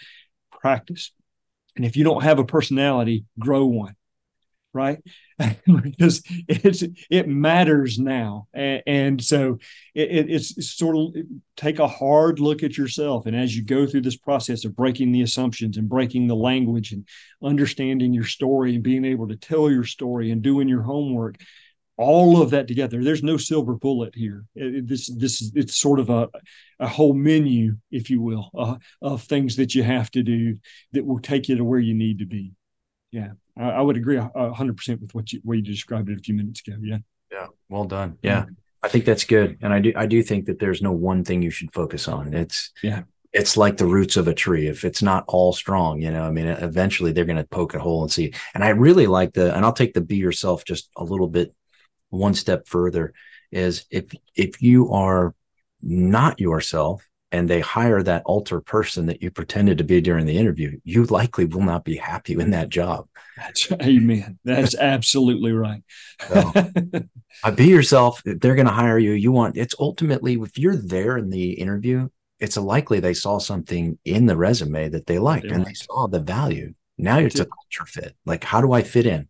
[0.50, 1.12] practice
[1.76, 3.94] and if you don't have a personality, grow one,
[4.72, 4.98] right?
[5.82, 9.58] because it's it matters now, and, and so
[9.94, 11.22] it, it's, it's, sort of
[11.56, 15.12] take a hard look at yourself, and as you go through this process of breaking
[15.12, 17.06] the assumptions and breaking the language and
[17.42, 21.36] understanding your story and being able to tell your story and doing your homework,
[21.98, 23.04] all of that together.
[23.04, 24.44] There's no silver bullet here.
[24.54, 26.28] It, this this it's sort of a
[26.80, 30.56] a whole menu, if you will, uh, of things that you have to do
[30.92, 32.52] that will take you to where you need to be.
[33.10, 36.22] Yeah, I, I would agree hundred percent with what you what you described it a
[36.22, 36.78] few minutes ago.
[36.80, 36.98] Yeah.
[37.30, 38.16] Yeah, well done.
[38.22, 38.46] Yeah.
[38.82, 39.58] I think that's good.
[39.60, 42.32] And I do I do think that there's no one thing you should focus on.
[42.32, 43.02] It's yeah.
[43.34, 44.68] It's like the roots of a tree.
[44.68, 47.78] If it's not all strong, you know, I mean, eventually they're going to poke a
[47.78, 48.32] hole and see.
[48.54, 51.54] And I really like the, and I'll take the be yourself just a little bit,
[52.10, 53.12] one step further.
[53.50, 55.34] Is if if you are
[55.82, 60.38] not yourself, and they hire that alter person that you pretended to be during the
[60.38, 63.06] interview, you likely will not be happy in that job.
[63.36, 64.38] That's amen.
[64.44, 65.82] That's absolutely right.
[66.28, 66.52] so,
[67.44, 68.22] uh, be yourself.
[68.24, 69.12] They're going to hire you.
[69.12, 72.08] You want it's ultimately if you're there in the interview,
[72.40, 75.68] it's likely they saw something in the resume that they liked they and liked.
[75.68, 76.74] they saw the value.
[76.96, 78.16] Now it's a culture fit.
[78.24, 79.28] Like, how do I fit in?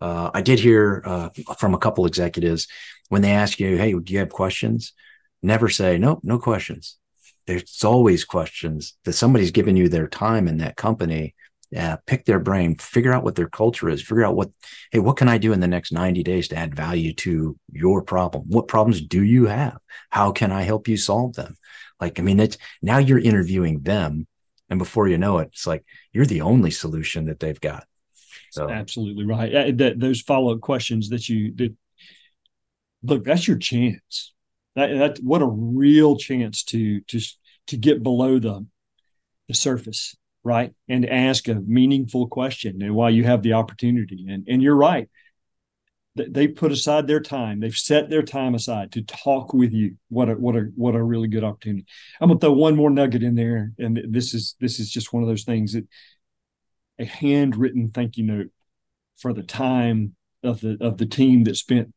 [0.00, 2.68] Uh, I did hear uh, from a couple executives
[3.08, 4.92] when they ask you, "Hey, do you have questions?"
[5.42, 6.98] Never say, "Nope, no questions."
[7.46, 11.34] there's always questions that somebody's given you their time in that company
[11.70, 14.50] yeah, pick their brain, figure out what their culture is, figure out what,
[14.90, 18.02] hey, what can I do in the next 90 days to add value to your
[18.02, 18.44] problem?
[18.48, 19.78] What problems do you have?
[20.08, 21.56] How can I help you solve them?
[22.00, 24.26] Like, I mean, it's now you're interviewing them.
[24.70, 27.84] And before you know it, it's like you're the only solution that they've got.
[28.50, 29.54] So absolutely right.
[29.54, 31.74] Uh, that those follow up questions that you that
[33.02, 34.32] look, that's your chance.
[34.74, 37.20] That, that what a real chance to to
[37.68, 38.66] to get below the
[39.48, 42.82] the surface, right, and ask a meaningful question.
[42.82, 45.08] And while you have the opportunity, and and you're right,
[46.14, 47.60] they put aside their time.
[47.60, 49.96] They've set their time aside to talk with you.
[50.08, 51.86] What a what a what a really good opportunity.
[52.20, 55.22] I'm gonna throw one more nugget in there, and this is this is just one
[55.22, 55.86] of those things that
[56.98, 58.50] a handwritten thank you note
[59.16, 61.92] for the time of the of the team that spent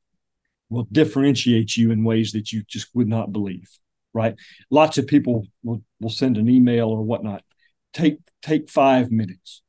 [0.70, 3.68] will differentiate you in ways that you just would not believe
[4.14, 4.36] right?
[4.70, 7.44] Lots of people will, will send an email or whatnot.
[7.94, 9.62] Take take five minutes.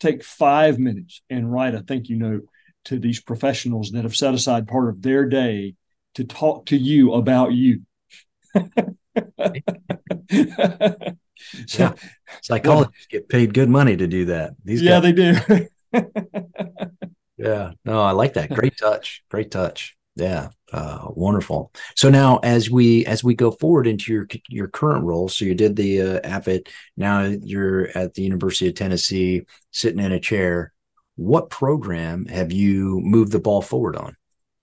[0.00, 2.44] Take five minutes and write a thank you note
[2.86, 5.74] to these professionals that have set aside part of their day
[6.14, 7.82] to talk to you about you
[11.66, 11.92] so, yeah.
[12.42, 16.02] psychologists get paid good money to do that these yeah guys, they do
[17.36, 21.72] yeah no i like that great touch great touch yeah, uh, wonderful.
[21.94, 25.54] So now, as we as we go forward into your your current role, so you
[25.54, 30.72] did the uh, AFIT, now you're at the University of Tennessee, sitting in a chair.
[31.16, 34.16] What program have you moved the ball forward on?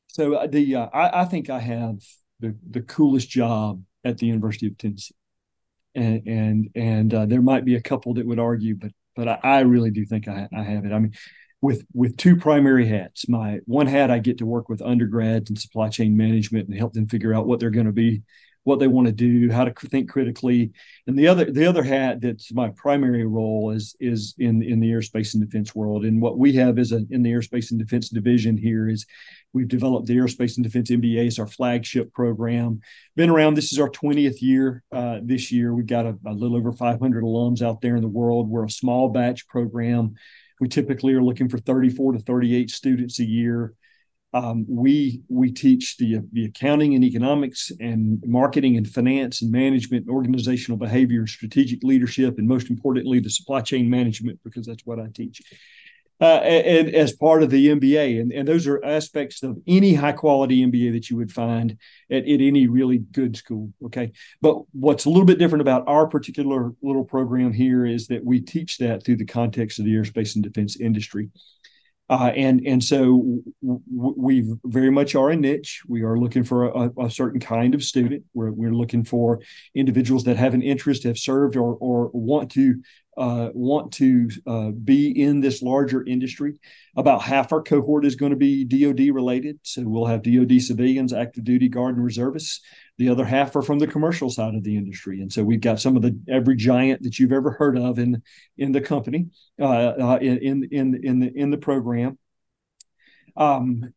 [0.07, 1.99] So uh, the uh, I, I, think I have
[2.39, 5.15] the the coolest job at the University of Tennessee,
[5.95, 9.39] and and and uh, there might be a couple that would argue, but but I,
[9.43, 10.91] I really do think I, I have it.
[10.91, 11.13] I mean,
[11.61, 13.27] with with two primary hats.
[13.29, 16.93] My one hat I get to work with undergrads and supply chain management and help
[16.93, 18.23] them figure out what they're going to be,
[18.63, 20.71] what they want to do, how to think critically.
[21.07, 24.91] And the other the other hat that's my primary role is is in in the
[24.91, 26.05] aerospace and defense world.
[26.05, 29.05] And what we have is a in the aerospace and defense division here is
[29.51, 32.81] we've developed the aerospace and defense MBA as our flagship program.
[33.15, 33.55] Been around.
[33.55, 34.83] This is our 20th year.
[34.91, 38.07] Uh, this year we've got a, a little over 500 alums out there in the
[38.07, 38.49] world.
[38.49, 40.15] We're a small batch program
[40.63, 43.73] we typically are looking for 34 to 38 students a year.
[44.33, 50.05] Um, we we teach the the accounting and economics and marketing and finance and management,
[50.05, 54.99] and organizational behavior, strategic leadership, and most importantly, the supply chain management because that's what
[54.99, 55.41] I teach
[56.23, 58.21] uh, and, as part of the MBA.
[58.21, 61.77] And, and those are aspects of any high quality MBA that you would find
[62.09, 63.73] at, at any really good school.
[63.85, 64.13] Okay.
[64.41, 68.39] But what's a little bit different about our particular little program here is that we
[68.39, 71.29] teach that through the context of the aerospace and defense industry.
[72.13, 73.41] Uh, and and so
[73.91, 75.81] we very much are a niche.
[75.87, 78.23] We are looking for a, a, certain kind of student.
[78.35, 79.39] We're, we're looking for
[79.73, 82.83] individuals that have an interest, have served, or or want to
[83.17, 86.59] uh, want to uh, be in this larger industry.
[86.95, 91.13] About half our cohort is going to be DoD related, so we'll have DoD civilians,
[91.13, 92.61] active duty guard, and reservists.
[92.97, 95.79] The other half are from the commercial side of the industry, and so we've got
[95.79, 98.21] some of the every giant that you've ever heard of in
[98.57, 99.27] in the company
[99.59, 102.17] uh, uh in in in the in the program.
[103.35, 103.93] Um,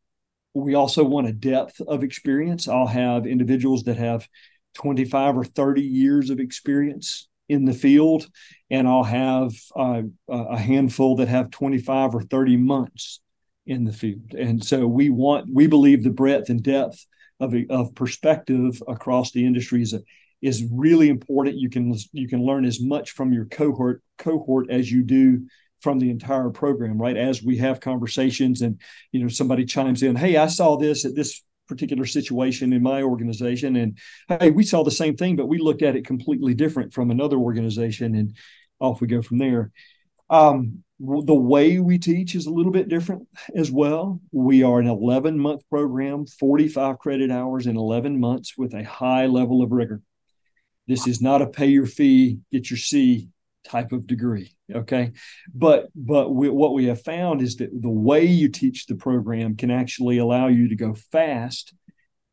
[0.54, 2.66] we also want a depth of experience.
[2.66, 4.26] I'll have individuals that have
[4.74, 8.26] 25 or 30 years of experience in the field,
[8.70, 13.20] and I'll have uh, a handful that have 25 or 30 months
[13.66, 14.34] in the field.
[14.34, 17.06] And so we want, we believe the breadth and depth
[17.40, 20.02] of, of perspective across the industry is, a,
[20.42, 21.56] is really important.
[21.56, 25.46] You can you can learn as much from your cohort cohort as you do
[25.80, 27.16] from the entire program, right?
[27.16, 28.80] As we have conversations and
[29.12, 33.02] you know somebody chimes in, hey, I saw this at this particular situation in my
[33.02, 33.98] organization and
[34.28, 37.36] hey we saw the same thing but we looked at it completely different from another
[37.36, 38.36] organization and
[38.80, 39.70] off we go from there
[40.28, 44.20] um, the way we teach is a little bit different as well.
[44.32, 49.26] We are an 11 month program, 45 credit hours in 11 months with a high
[49.26, 50.00] level of rigor.
[50.88, 53.28] This is not a pay your fee, get your C
[53.66, 54.54] type of degree.
[54.72, 55.12] Okay.
[55.54, 59.56] But, but we, what we have found is that the way you teach the program
[59.56, 61.74] can actually allow you to go fast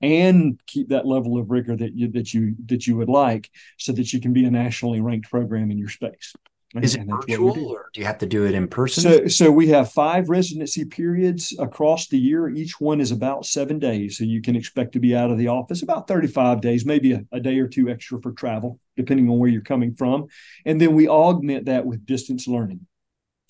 [0.01, 3.91] and keep that level of rigor that you, that you, that you would like so
[3.93, 6.33] that you can be a nationally ranked program in your space.
[6.81, 7.67] Is it virtual do.
[7.67, 9.03] or do you have to do it in person?
[9.03, 12.49] So, so we have five residency periods across the year.
[12.49, 14.17] Each one is about seven days.
[14.17, 17.23] So you can expect to be out of the office about 35 days, maybe a,
[17.31, 20.27] a day or two extra for travel, depending on where you're coming from.
[20.65, 22.87] And then we augment that with distance learning.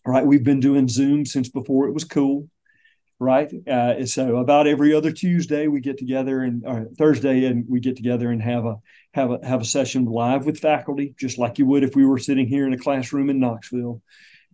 [0.05, 0.26] All right.
[0.26, 2.49] We've been doing Zoom since before it was cool
[3.24, 3.51] right?
[3.67, 6.63] Uh, so about every other Tuesday we get together and
[6.97, 8.78] Thursday and we get together and have a
[9.13, 12.19] have a have a session live with faculty, just like you would if we were
[12.19, 14.01] sitting here in a classroom in Knoxville,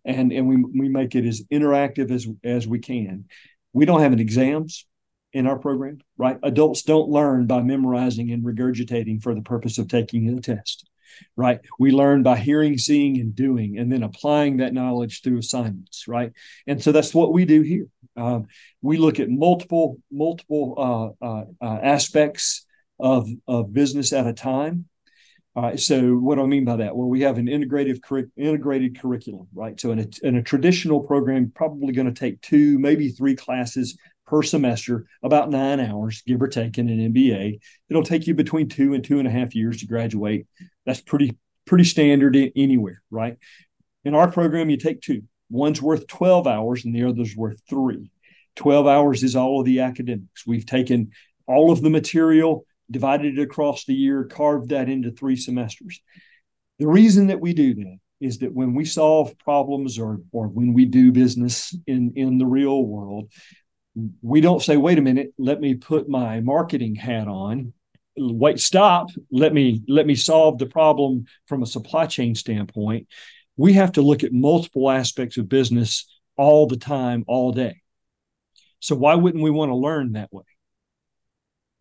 [0.06, 3.26] and and we we make it as interactive as as we can.
[3.74, 4.86] We don't have any exams
[5.34, 6.38] in our program, right?
[6.44, 10.90] Adults don't learn by memorizing and regurgitating for the purpose of taking a test
[11.36, 11.60] right?
[11.80, 16.32] We learn by hearing, seeing, and doing, and then applying that knowledge through assignments, right?
[16.68, 17.88] And so that's what we do here.
[18.16, 18.48] Um,
[18.82, 22.66] we look at multiple multiple uh, uh, uh, aspects
[23.00, 24.86] of of business at a time.
[25.56, 26.96] All right, so what do I mean by that?
[26.96, 28.00] Well, we have an integrative
[28.38, 29.80] integrated curriculum, right?
[29.80, 33.98] So in a, in a traditional program, probably going to take two, maybe three classes
[34.30, 37.60] per semester, about nine hours, give or take, in an MBA.
[37.90, 40.46] It'll take you between two and two and a half years to graduate.
[40.86, 43.38] That's pretty pretty standard anywhere, right?
[44.04, 45.24] In our program, you take two.
[45.50, 48.12] One's worth 12 hours and the other's worth three.
[48.56, 50.46] 12 hours is all of the academics.
[50.46, 51.12] We've taken
[51.48, 56.02] all of the material, divided it across the year, carved that into three semesters.
[56.80, 60.74] The reason that we do that is that when we solve problems or, or when
[60.74, 63.32] we do business in, in the real world,
[64.22, 67.74] we don't say, wait a minute, let me put my marketing hat on.
[68.18, 69.10] Wait, stop.
[69.32, 73.08] Let me let me solve the problem from a supply chain standpoint
[73.60, 76.06] we have to look at multiple aspects of business
[76.38, 77.82] all the time, all day.
[78.80, 80.46] So why wouldn't we want to learn that way?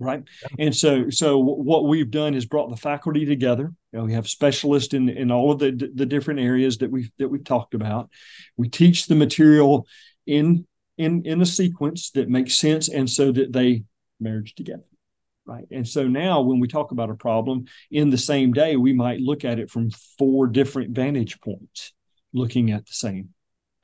[0.01, 0.25] Right.
[0.59, 3.73] And so, so what we've done is brought the faculty together.
[3.93, 7.11] You know, we have specialists in, in all of the, the different areas that we've
[7.19, 8.11] that we've talked about.
[8.57, 9.87] We teach the material
[10.27, 10.67] in
[10.99, 13.85] in in a sequence that makes sense and so that they
[14.21, 14.85] merge together
[15.49, 15.67] right?
[15.71, 19.21] And so now when we talk about a problem in the same day we might
[19.21, 21.95] look at it from four different vantage points
[22.33, 23.31] looking at the same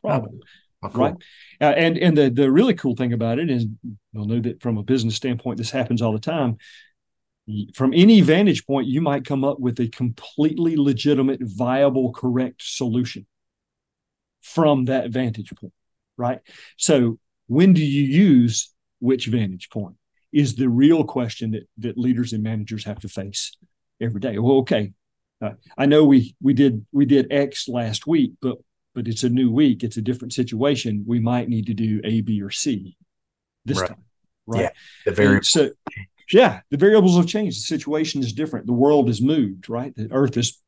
[0.02, 0.40] problem
[0.82, 1.04] oh, cool.
[1.04, 1.14] right?
[1.60, 3.66] Uh, and and the the really cool thing about it is
[4.12, 6.58] we'll know that from a business standpoint this happens all the time.
[7.74, 13.26] From any vantage point you might come up with a completely legitimate viable correct solution
[14.40, 15.72] from that vantage point
[16.16, 16.40] right
[16.76, 19.96] so when do you use which vantage point
[20.32, 23.56] is the real question that that leaders and managers have to face
[24.00, 24.38] every day.
[24.38, 24.92] Well, okay,
[25.40, 28.58] uh, I know we we did we did X last week, but
[28.94, 29.82] but it's a new week.
[29.82, 31.04] It's a different situation.
[31.06, 32.96] We might need to do A, B, or C
[33.64, 33.88] this right.
[33.88, 34.04] time.
[34.46, 34.62] Right.
[34.62, 34.70] Yeah.
[35.06, 35.50] The variables.
[35.50, 35.70] So,
[36.30, 37.58] yeah, the variables have changed.
[37.58, 38.66] The situation is different.
[38.66, 39.68] The world has moved.
[39.68, 39.94] Right.
[39.94, 40.60] The Earth is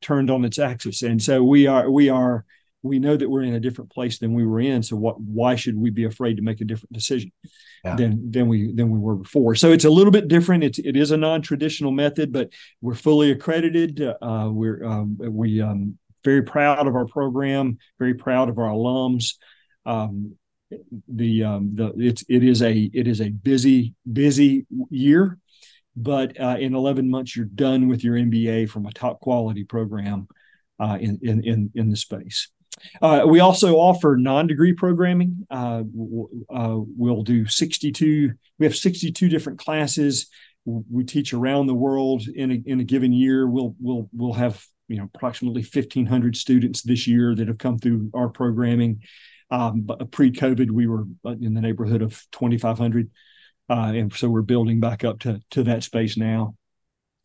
[0.00, 2.44] turned on its axis, and so we are we are
[2.82, 4.82] we know that we're in a different place than we were in.
[4.82, 5.20] So what?
[5.20, 7.32] Why should we be afraid to make a different decision
[7.84, 7.94] yeah.
[7.94, 9.54] than than we than we were before?
[9.54, 10.64] So it's a little bit different.
[10.64, 14.00] It's it is a non traditional method, but we're fully accredited.
[14.00, 17.78] Uh, we're um, we um, very proud of our program.
[17.98, 19.34] Very proud of our alums.
[19.86, 20.36] Um,
[21.08, 25.38] the um, the it's it is a it is a busy busy year,
[25.96, 30.28] but uh, in 11 months you're done with your MBA from a top quality program
[30.80, 32.48] uh, in in in in the space.
[33.00, 35.46] Uh, we also offer non-degree programming.
[35.50, 35.82] Uh,
[36.52, 38.32] uh, we'll do 62.
[38.58, 40.28] We have 62 different classes.
[40.64, 43.48] We teach around the world in a, in a given year.
[43.48, 48.10] We'll we'll we'll have you know approximately 1,500 students this year that have come through
[48.14, 49.02] our programming.
[49.50, 53.10] Um, but pre-COVID, we were in the neighborhood of 2,500,
[53.68, 56.54] uh, and so we're building back up to to that space now.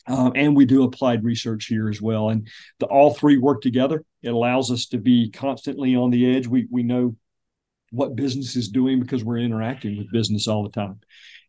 [0.07, 2.29] Um, and we do applied research here as well.
[2.29, 2.47] And
[2.79, 4.03] the, all three work together.
[4.23, 6.47] It allows us to be constantly on the edge.
[6.47, 7.15] We, we know
[7.91, 10.99] what business is doing because we're interacting with business all the time.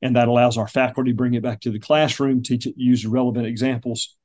[0.03, 3.47] And that allows our faculty bring it back to the classroom, teach it, use relevant
[3.47, 4.17] examples,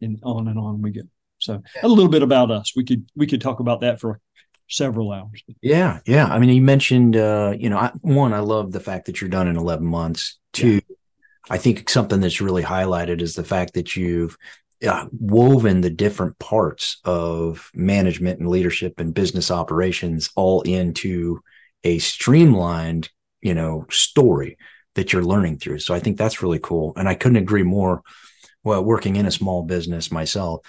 [0.00, 1.02] and on and on we go.
[1.38, 2.72] So a little bit about us.
[2.76, 4.20] We could we could talk about that for
[4.68, 5.42] several hours.
[5.60, 6.26] Yeah, yeah.
[6.26, 9.30] I mean, you mentioned, uh, you know, I, one, I love the fact that you're
[9.30, 10.38] done in 11 months.
[10.52, 10.96] Two, yeah.
[11.50, 14.36] I think something that's really highlighted is the fact that you've
[14.86, 21.40] uh, woven the different parts of management and leadership and business operations all into
[21.84, 24.56] a streamlined, you know, story
[24.94, 25.78] that you're learning through.
[25.78, 26.92] So I think that's really cool.
[26.96, 28.02] And I couldn't agree more.
[28.64, 30.64] Well, working in a small business myself,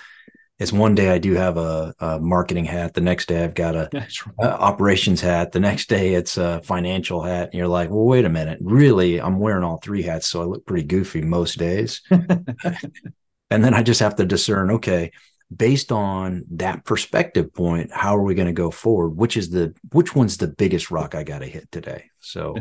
[0.64, 2.93] it's one day I do have a, a marketing hat.
[2.93, 4.07] The next day I've got a, right.
[4.39, 5.51] a, operations hat.
[5.51, 7.49] The next day it's a financial hat.
[7.49, 8.59] And you're like, well, wait a minute.
[8.61, 12.01] Really, I'm wearing all three hats, so I look pretty goofy most days.
[12.09, 15.11] and then I just have to discern, okay,
[15.53, 19.09] based on that perspective point, how are we going to go forward?
[19.09, 22.05] Which is the which one's the biggest rock I got to hit today?
[22.22, 22.55] So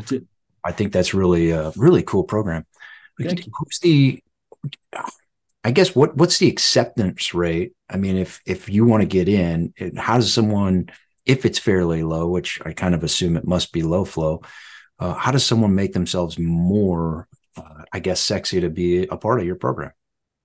[0.65, 2.65] I think that's really a really cool program.
[3.17, 4.21] Who's the
[5.63, 7.73] I guess what what's the acceptance rate?
[7.89, 10.89] I mean, if if you want to get in, how does someone,
[11.25, 14.41] if it's fairly low, which I kind of assume it must be low flow,
[14.99, 19.39] uh, how does someone make themselves more, uh, I guess, sexy to be a part
[19.39, 19.91] of your program?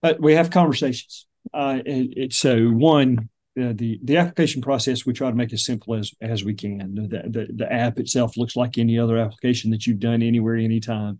[0.02, 1.26] But we have conversations.
[1.52, 3.28] Uh, it, it, so one,
[3.58, 6.94] uh, the the application process we try to make as simple as as we can.
[6.94, 11.18] The, the, the app itself looks like any other application that you've done anywhere, anytime.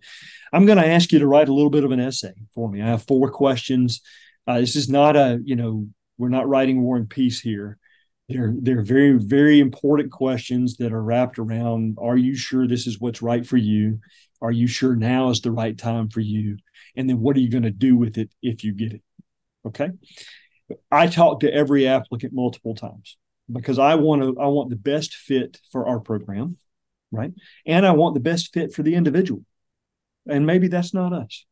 [0.52, 2.82] I'm going to ask you to write a little bit of an essay for me.
[2.82, 4.00] I have four questions.
[4.46, 5.86] Uh, this is not a you know
[6.16, 7.78] we're not writing War and Peace here.
[8.28, 11.96] They're they're very very important questions that are wrapped around.
[12.00, 14.00] Are you sure this is what's right for you?
[14.40, 16.58] Are you sure now is the right time for you?
[16.96, 19.02] And then what are you going to do with it if you get it?
[19.66, 19.90] Okay.
[20.90, 23.16] I talk to every applicant multiple times
[23.50, 26.56] because I want to I want the best fit for our program,
[27.10, 27.32] right?
[27.66, 29.44] And I want the best fit for the individual.
[30.28, 31.44] And maybe that's not us.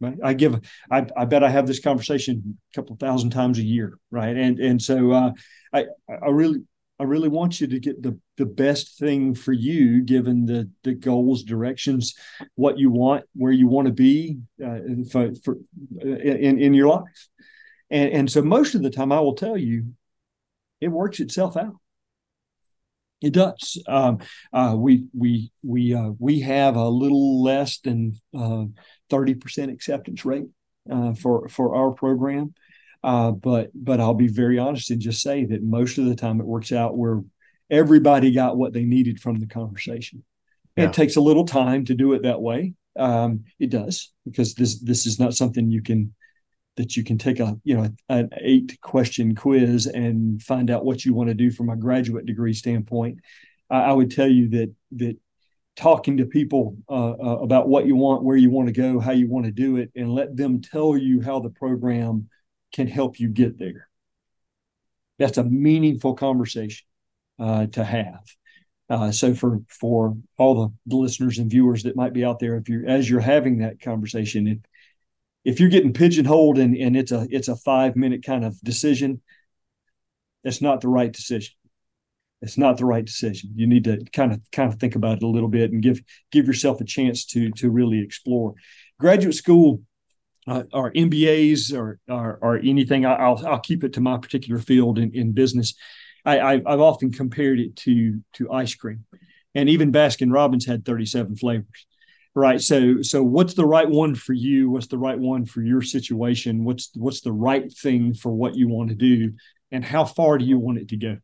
[0.00, 0.16] Right.
[0.22, 3.98] I give I, I bet I have this conversation a couple thousand times a year,
[4.10, 4.36] right?
[4.36, 5.32] And and so uh,
[5.72, 6.60] I I really
[7.00, 10.94] I really want you to get the the best thing for you, given the the
[10.94, 12.14] goals, directions,
[12.54, 14.78] what you want, where you want to be uh,
[15.10, 15.56] for, for
[16.00, 17.28] in in your life.
[17.90, 19.94] And, and so most of the time, I will tell you,
[20.80, 21.76] it works itself out.
[23.20, 23.82] It does.
[23.88, 24.18] Um,
[24.52, 28.66] uh, we we we uh, we have a little less than uh,
[29.10, 30.46] thirty percent acceptance rate
[30.88, 32.54] uh, for for our program,
[33.02, 36.40] uh, but but I'll be very honest and just say that most of the time
[36.40, 37.22] it works out where
[37.70, 40.22] everybody got what they needed from the conversation.
[40.76, 40.84] Yeah.
[40.84, 42.74] It takes a little time to do it that way.
[42.96, 46.14] Um, it does because this this is not something you can
[46.78, 51.04] that you can take a you know an eight question quiz and find out what
[51.04, 53.18] you want to do from a graduate degree standpoint.
[53.68, 55.16] I, I would tell you that that
[55.76, 59.12] talking to people uh, uh, about what you want where you want to go how
[59.12, 62.28] you want to do it and let them tell you how the program
[62.72, 63.88] can help you get there.
[65.18, 66.86] That's a meaningful conversation
[67.40, 68.20] uh, to have.
[68.88, 72.68] Uh, so for for all the, listeners and viewers that might be out there if
[72.68, 74.58] you as you're having that conversation if
[75.44, 79.22] if you're getting pigeonholed and, and it's a it's a five minute kind of decision,
[80.44, 81.54] it's not the right decision.
[82.40, 83.50] It's not the right decision.
[83.56, 86.00] You need to kind of kind of think about it a little bit and give
[86.30, 88.54] give yourself a chance to to really explore.
[88.98, 89.82] Graduate school
[90.46, 93.04] uh, or MBAs or, or, or anything.
[93.04, 95.74] I, will I'll keep it to my particular field in, in business.
[96.24, 99.06] I, have often compared it to to ice cream,
[99.54, 101.86] and even Baskin Robbins had 37 flavors
[102.38, 104.70] right so so what's the right one for you?
[104.70, 106.64] What's the right one for your situation?
[106.64, 109.32] What's what's the right thing for what you want to do?
[109.70, 111.18] And how far do you want it to go?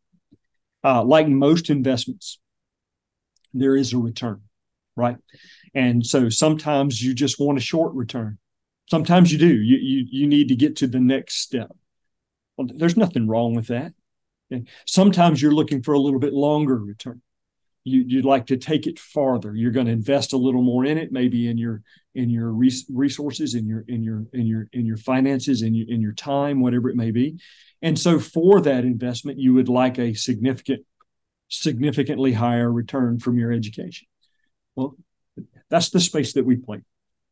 [0.83, 2.39] Uh, like most investments
[3.55, 4.41] there is a return
[4.97, 5.17] right?
[5.75, 8.39] And so sometimes you just want a short return.
[8.91, 9.49] Sometimes you do.
[9.49, 11.75] You you, you need to get to the next step.
[12.57, 13.93] Well, there's nothing wrong with that.
[14.87, 17.23] Sometimes you're looking for a little bit longer return
[17.85, 19.55] you, would like to take it farther.
[19.55, 21.83] You're going to invest a little more in it maybe in your
[22.15, 25.87] in your res- resources in your in your in your in your finances in your
[25.89, 27.39] in your time whatever it may be.
[27.83, 30.85] And so for that investment you would like a significant
[31.49, 34.09] significantly higher return from your education.
[34.75, 34.97] Well
[35.69, 36.81] that's the space that we play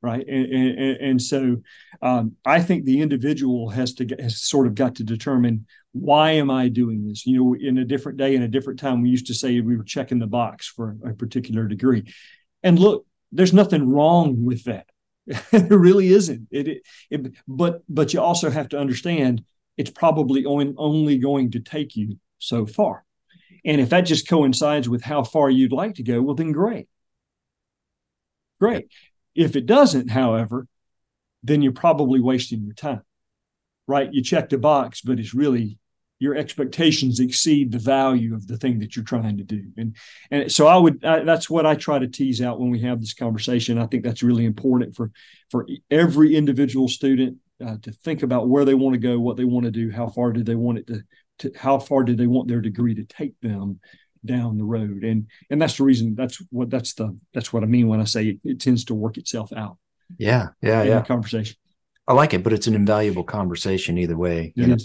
[0.03, 0.27] right?
[0.27, 1.63] And, and, and so
[2.03, 6.33] um, i think the individual has to get, has sort of got to determine why
[6.33, 7.27] am i doing this?
[7.27, 9.77] You know in a different day in a different time we used to say we
[9.77, 12.13] were checking the box for a particular degree.
[12.63, 14.87] And look there's nothing wrong with that.
[15.51, 16.49] There really isn't.
[16.51, 19.45] It, it, it, but but you also have to understand
[19.77, 23.05] it's probably only, only going to take you so far.
[23.65, 26.89] And if that just coincides with how far you'd like to go well then great.
[28.61, 28.89] Great
[29.35, 30.67] if it doesn't, however,
[31.43, 33.03] then you're probably wasting your time,
[33.87, 34.13] right?
[34.13, 35.79] You check the box, but it's really
[36.19, 39.65] your expectations exceed the value of the thing that you're trying to do.
[39.77, 39.97] And
[40.31, 43.01] and so I would I, that's what I try to tease out when we have
[43.01, 43.77] this conversation.
[43.77, 45.11] I think that's really important for
[45.51, 49.45] for every individual student uh, to think about where they want to go, what they
[49.45, 51.03] want to do, how far do they want it to,
[51.41, 53.81] to how far do they want their degree to take them
[54.25, 56.15] down the road, and and that's the reason.
[56.15, 58.95] That's what that's the that's what I mean when I say it, it tends to
[58.95, 59.79] work itself out.
[60.19, 61.03] Yeah, yeah, yeah.
[61.03, 61.57] conversation.
[62.07, 64.53] I like it, but it's an invaluable conversation either way.
[64.57, 64.77] You know,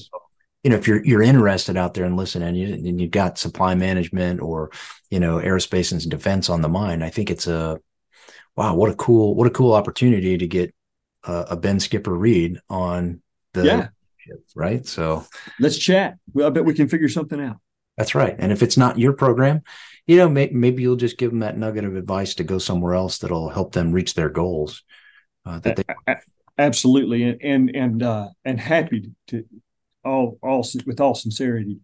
[0.64, 3.38] you know, if you're you're interested out there and listening, and, you, and you've got
[3.38, 4.72] supply management or
[5.10, 7.80] you know aerospace and defense on the mind, I think it's a
[8.56, 10.74] wow, what a cool what a cool opportunity to get
[11.24, 13.22] uh, a Ben Skipper read on
[13.54, 13.88] the yeah.
[14.56, 14.86] right.
[14.86, 15.26] So
[15.60, 16.18] let's chat.
[16.34, 17.58] Well, I bet we can figure something out.
[17.98, 18.36] That's right.
[18.38, 19.64] And if it's not your program,
[20.06, 22.94] you know, may, maybe you'll just give them that nugget of advice to go somewhere
[22.94, 24.84] else that'll help them reach their goals.
[25.46, 26.16] Uh, that they
[26.58, 29.44] absolutely, and and and uh, and happy to
[30.04, 31.80] all all with all sincerity.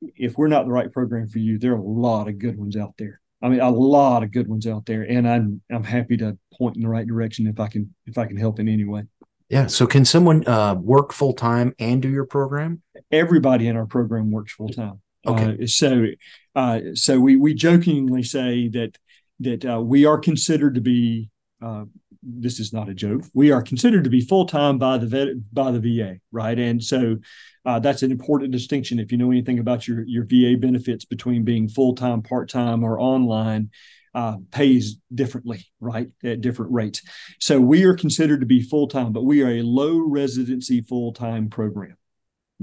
[0.00, 2.76] If we're not the right program for you, there are a lot of good ones
[2.76, 3.20] out there.
[3.42, 6.76] I mean, a lot of good ones out there, and I'm I'm happy to point
[6.76, 9.04] in the right direction if I can if I can help in any way.
[9.48, 9.66] Yeah.
[9.66, 12.82] So, can someone uh, work full time and do your program?
[13.10, 15.00] Everybody in our program works full time.
[15.26, 15.62] Okay.
[15.62, 16.06] Uh, so,
[16.54, 18.98] uh, so we we jokingly say that
[19.40, 21.30] that uh, we are considered to be.
[21.62, 21.84] Uh,
[22.20, 23.22] this is not a joke.
[23.32, 26.58] We are considered to be full time by the vet, by the VA, right?
[26.58, 27.16] And so
[27.64, 28.98] uh, that's an important distinction.
[28.98, 32.82] If you know anything about your your VA benefits between being full time, part time,
[32.82, 33.70] or online,
[34.14, 37.02] uh, pays differently, right, at different rates.
[37.40, 41.12] So we are considered to be full time, but we are a low residency full
[41.12, 41.96] time program.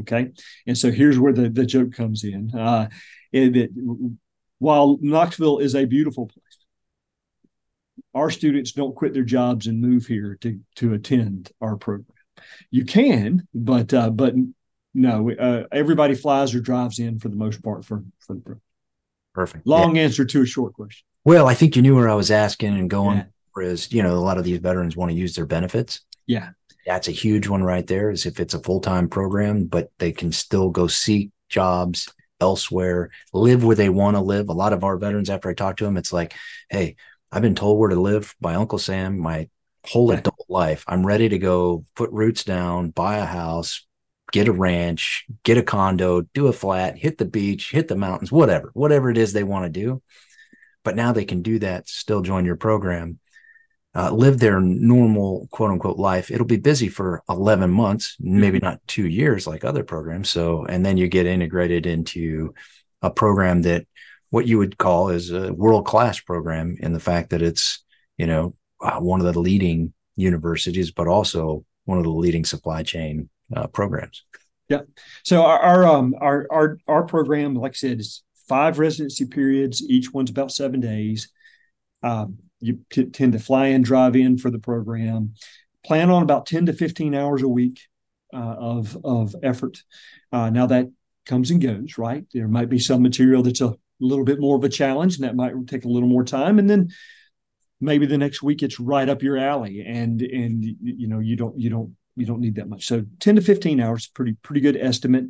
[0.02, 0.32] Okay.
[0.68, 2.52] And so here's where the, the joke comes in.
[2.54, 2.89] Uh,
[3.32, 3.70] that
[4.60, 6.43] while Knoxville is a beautiful place,
[8.14, 12.08] our students don't quit their jobs and move here to, to attend our program.
[12.72, 14.36] You can, but uh, but
[14.93, 18.62] no, uh, everybody flies or drives in for the most part for, for the program.
[19.34, 19.68] Perfect.
[19.68, 20.04] Long yeah.
[20.04, 21.06] answer to a short question.
[21.26, 23.18] Well, I think you knew where I was asking and going.
[23.18, 23.26] Yeah.
[23.54, 26.02] Whereas, you know, a lot of these veterans want to use their benefits.
[26.28, 26.50] Yeah.
[26.86, 30.32] That's a huge one right there is if it's a full-time program but they can
[30.32, 34.50] still go seek jobs elsewhere live where they want to live.
[34.50, 36.34] A lot of our veterans after i talk to them it's like
[36.70, 36.96] hey
[37.32, 39.50] i've been told where to live by uncle sam my
[39.88, 40.84] whole adult life.
[40.88, 43.86] I'm ready to go put roots down buy a house
[44.32, 48.32] get a ranch get a condo do a flat hit the beach hit the mountains
[48.32, 50.02] whatever whatever it is they want to do.
[50.84, 53.20] But now they can do that still join your program
[53.96, 58.66] uh, live their normal quote unquote life, it'll be busy for 11 months, maybe mm-hmm.
[58.66, 60.30] not two years like other programs.
[60.30, 62.54] So, and then you get integrated into
[63.02, 63.88] a program that
[64.32, 67.84] what you would call is a world class program in the fact that it's,
[68.18, 72.84] you know, uh, one of the leading universities, but also one of the leading supply
[72.84, 74.26] chain uh, programs.
[74.68, 74.82] Yeah.
[75.24, 79.84] So our, our, um our our our program, like I said, is five residency periods.
[79.88, 81.30] Each one's about seven days.
[82.04, 85.34] Um, you t- tend to fly in, drive in for the program.
[85.86, 87.82] Plan on about 10 to 15 hours a week
[88.34, 89.84] uh, of, of effort.
[90.32, 90.89] Uh, now that
[91.26, 92.26] comes and goes, right?
[92.34, 95.36] There might be some material that's a little bit more of a challenge and that
[95.36, 96.59] might take a little more time.
[96.59, 96.89] And then
[97.80, 101.59] maybe the next week it's right up your alley and, and, you know, you don't,
[101.59, 102.86] you don't, you don't need that much.
[102.86, 105.26] So 10 to 15 hours, pretty, pretty good estimate.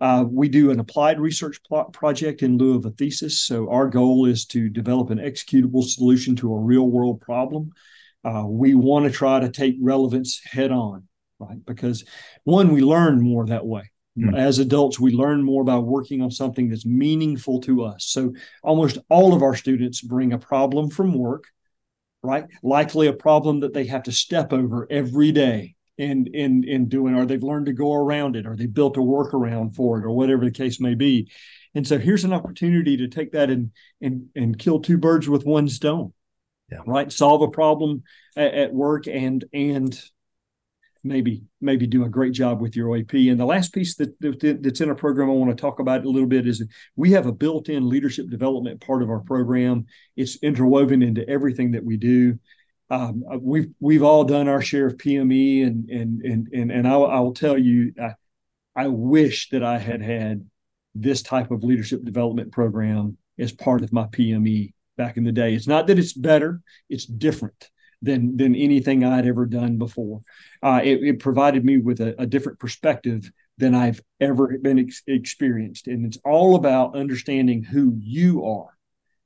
[0.00, 1.58] Uh, we do an applied research
[1.92, 3.42] project in lieu of a thesis.
[3.42, 7.72] So our goal is to develop an executable solution to a real world problem.
[8.24, 11.64] Uh, we want to try to take relevance head on, right?
[11.64, 12.04] Because
[12.44, 13.90] one, we learn more that way.
[14.18, 14.34] Mm-hmm.
[14.34, 18.06] As adults, we learn more by working on something that's meaningful to us.
[18.06, 21.44] So almost all of our students bring a problem from work,
[22.22, 22.46] right?
[22.62, 27.14] Likely a problem that they have to step over every day in in in doing
[27.14, 30.10] or they've learned to go around it or they built a workaround for it or
[30.10, 31.30] whatever the case may be
[31.74, 35.44] and so here's an opportunity to take that and and and kill two birds with
[35.44, 36.12] one stone
[36.70, 36.78] yeah.
[36.86, 38.02] right solve a problem
[38.36, 40.00] at, at work and and
[41.04, 43.30] maybe maybe do a great job with your OAP.
[43.30, 46.04] And the last piece that, that, that's in our program I want to talk about
[46.04, 46.64] a little bit is
[46.96, 49.86] we have a built-in leadership development part of our program.
[50.16, 52.38] It's interwoven into everything that we do
[52.90, 56.88] um, uh, we've we've all done our share of PME, and and and and and
[56.88, 58.14] I, I will tell you, I,
[58.74, 60.46] I wish that I had had
[60.94, 65.54] this type of leadership development program as part of my PME back in the day.
[65.54, 67.70] It's not that it's better; it's different
[68.00, 70.22] than than anything I'd ever done before.
[70.62, 75.02] Uh, it, it, provided me with a, a, different perspective than I've ever been ex-
[75.06, 78.77] experienced, and it's all about understanding who you are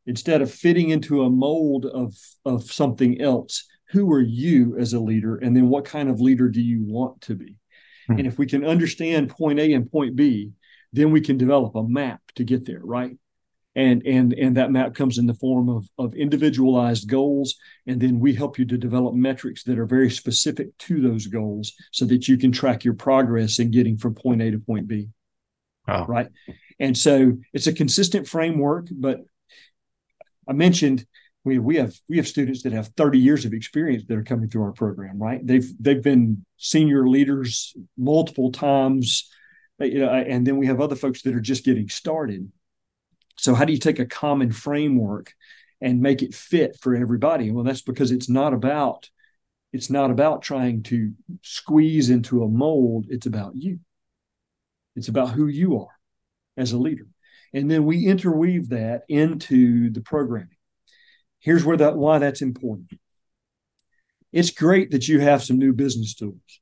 [0.07, 5.01] instead of fitting into a mold of of something else who are you as a
[5.01, 5.37] leader?
[5.37, 7.57] And then what kind of leader do you want to be?
[8.09, 8.19] Hmm.
[8.19, 10.51] and if we can understand point a and point b
[10.93, 13.17] then we can develop a map to get there right?
[13.75, 17.55] And and and that map comes in the form of of individualized goals.
[17.87, 21.73] And then we help you to develop metrics that are very specific to those goals
[21.91, 25.09] so that you can track your progress in getting from point a to point b.
[26.07, 26.29] Right?
[26.79, 29.21] And so it's a consistent framework but
[30.53, 31.07] i mentioned
[31.45, 34.49] we, we have we have students that have 30 years of experience that are coming
[34.49, 39.31] through our program right they've they've been senior leaders multiple times
[39.81, 42.51] uh, you know, uh, and then we have other folks that are just getting started
[43.37, 45.35] so, how do you take a common framework
[45.81, 47.51] and make it fit for everybody?
[47.51, 49.11] Well, that's because it's not about
[49.73, 53.07] it's not about trying to squeeze into a mold.
[53.09, 53.81] It's about you.
[54.95, 55.99] It's about who you are
[56.57, 57.07] as a leader,
[57.53, 60.57] and then we interweave that into the programming.
[61.41, 62.93] Here's where that why that's important.
[64.33, 66.61] It's great that you have some new business tools.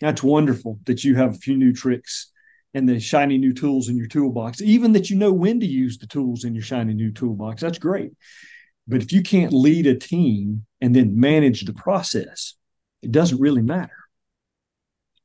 [0.00, 2.30] That's wonderful that you have a few new tricks
[2.74, 5.98] and the shiny new tools in your toolbox, even that you know when to use
[5.98, 8.12] the tools in your shiny new toolbox, that's great.
[8.86, 12.54] But if you can't lead a team and then manage the process,
[13.02, 14.05] it doesn't really matter.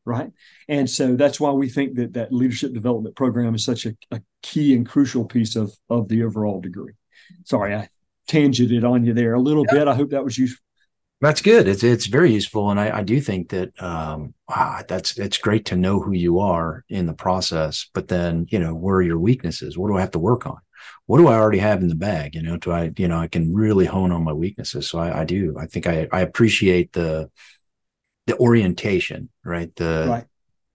[0.03, 0.31] Right.
[0.67, 4.21] And so that's why we think that that leadership development program is such a, a
[4.41, 6.93] key and crucial piece of, of the overall degree.
[7.45, 7.89] Sorry, I
[8.27, 9.73] tangented on you there a little yeah.
[9.73, 9.87] bit.
[9.87, 10.63] I hope that was useful.
[11.21, 11.67] That's good.
[11.67, 15.65] It's it's very useful, and I, I do think that um, wow, that's it's great
[15.65, 17.87] to know who you are in the process.
[17.93, 19.77] But then, you know, where are your weaknesses?
[19.77, 20.57] What do I have to work on?
[21.05, 22.33] What do I already have in the bag?
[22.33, 24.89] You know, do I you know I can really hone on my weaknesses?
[24.89, 25.55] So I, I do.
[25.59, 27.29] I think I I appreciate the
[28.31, 29.75] the orientation, right?
[29.75, 30.25] The right.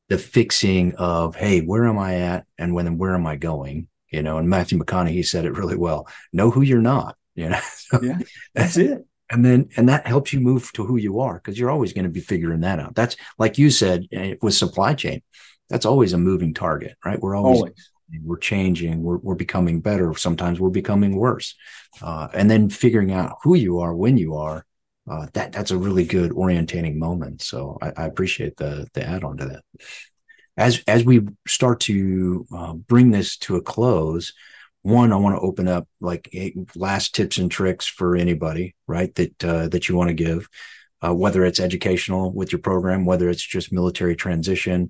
[0.09, 3.89] the fixing of hey, where am I at, and when where am I going?
[4.11, 6.09] You know, and Matthew McConaughey said it really well.
[6.33, 7.17] Know who you're not.
[7.35, 7.61] You know,
[8.03, 8.19] yeah,
[8.55, 11.71] that's it and then and that helps you move to who you are because you're
[11.71, 15.23] always going to be figuring that out that's like you said eh, with supply chain
[15.69, 17.91] that's always a moving target right we're always, always.
[18.23, 21.55] we're changing we're, we're becoming better sometimes we're becoming worse
[22.03, 24.65] uh, and then figuring out who you are when you are
[25.09, 27.43] uh, that that's a really good orientating moment.
[27.43, 29.63] So I, I, appreciate the the add-on to that.
[30.57, 34.33] As as we start to uh, bring this to a close
[34.87, 36.33] one i want to open up like
[36.77, 40.49] last tips and tricks for anybody right that uh, that you want to give
[41.05, 44.89] uh, whether it's educational with your program whether it's just military transition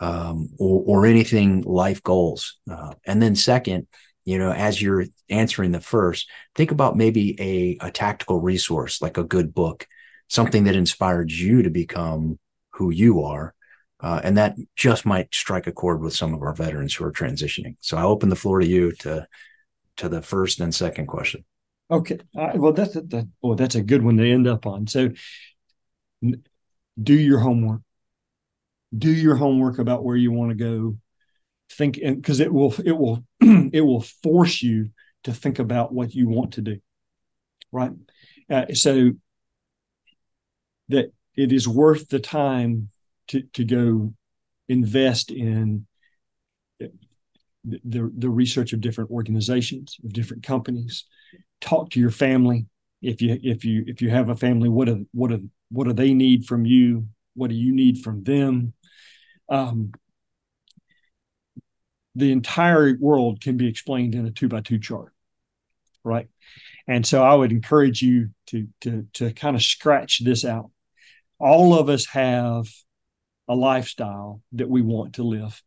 [0.00, 3.86] um, or, or anything life goals uh, and then second
[4.28, 9.16] you know as you're answering the first think about maybe a, a tactical resource like
[9.16, 9.86] a good book
[10.28, 12.38] something that inspired you to become
[12.72, 13.54] who you are
[14.00, 17.12] uh, and that just might strike a chord with some of our veterans who are
[17.12, 17.76] transitioning.
[17.80, 19.26] So I open the floor to you to
[19.96, 21.44] to the first and second question.
[21.90, 23.28] Okay, uh, well that's a, that.
[23.42, 24.86] Oh, that's a good one to end up on.
[24.86, 25.10] So,
[27.02, 27.80] do your homework.
[28.96, 30.96] Do your homework about where you want to go.
[31.70, 34.90] Think, because it will it will it will force you
[35.24, 36.80] to think about what you want to do.
[37.70, 37.92] Right.
[38.50, 39.12] Uh, so
[40.88, 42.88] that it is worth the time
[43.28, 44.14] to to go
[44.68, 45.86] invest in
[47.64, 51.04] the, the research of different organizations of different companies
[51.60, 52.66] talk to your family
[53.02, 55.92] if you if you if you have a family what do what do what do
[55.92, 58.72] they need from you what do you need from them
[59.48, 59.92] um,
[62.14, 65.12] the entire world can be explained in a two by two chart
[66.04, 66.28] right
[66.86, 70.70] and so i would encourage you to to to kind of scratch this out
[71.38, 72.66] all of us have
[73.48, 75.62] a lifestyle that we want to live,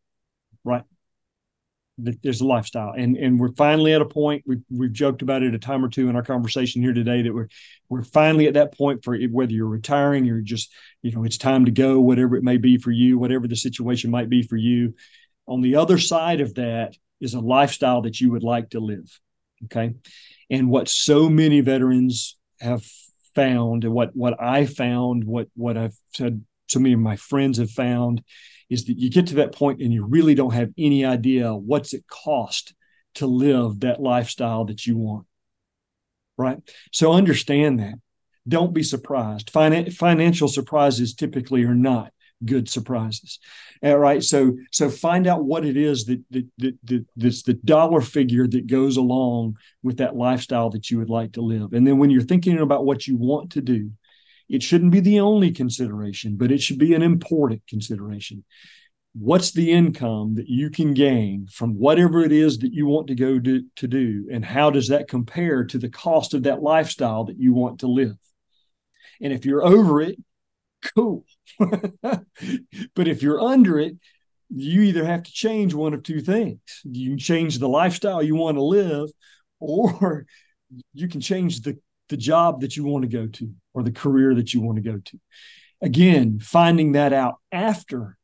[0.63, 0.83] right?
[1.97, 4.43] There's a lifestyle, and and we're finally at a point.
[4.47, 7.33] We've we've joked about it a time or two in our conversation here today that
[7.33, 7.49] we're
[7.89, 10.73] we're finally at that point for whether you're retiring or just
[11.03, 14.09] you know it's time to go, whatever it may be for you, whatever the situation
[14.09, 14.95] might be for you.
[15.47, 19.19] On the other side of that is a lifestyle that you would like to live.
[19.65, 19.93] Okay,
[20.49, 22.85] and what so many veterans have
[23.35, 27.57] found, and what what I found, what what I've said so many of my friends
[27.57, 28.23] have found
[28.69, 31.93] is that you get to that point and you really don't have any idea what's
[31.93, 32.73] it cost
[33.15, 35.27] to live that lifestyle that you want.
[36.37, 36.57] Right.
[36.91, 37.95] So understand that.
[38.47, 39.51] Don't be surprised.
[39.51, 42.13] Finan- financial surprises typically are not
[42.45, 43.39] good surprises.
[43.83, 44.23] All right.
[44.23, 48.47] So so find out what it is that that, that, that that's the dollar figure
[48.47, 51.73] that goes along with that lifestyle that you would like to live.
[51.73, 53.91] And then when you're thinking about what you want to do,
[54.49, 58.43] it shouldn't be the only consideration, but it should be an important consideration.
[59.13, 63.15] What's the income that you can gain from whatever it is that you want to
[63.15, 64.27] go to, to do?
[64.31, 67.87] And how does that compare to the cost of that lifestyle that you want to
[67.87, 68.15] live?
[69.21, 70.17] And if you're over it,
[70.81, 71.25] cool.
[71.59, 73.97] but if you're under it,
[74.53, 76.59] you either have to change one of two things.
[76.83, 79.09] You can change the lifestyle you want to live,
[79.59, 80.25] or
[80.93, 81.77] you can change the,
[82.09, 84.81] the job that you want to go to or the career that you want to
[84.81, 85.19] go to.
[85.81, 88.17] Again, finding that out after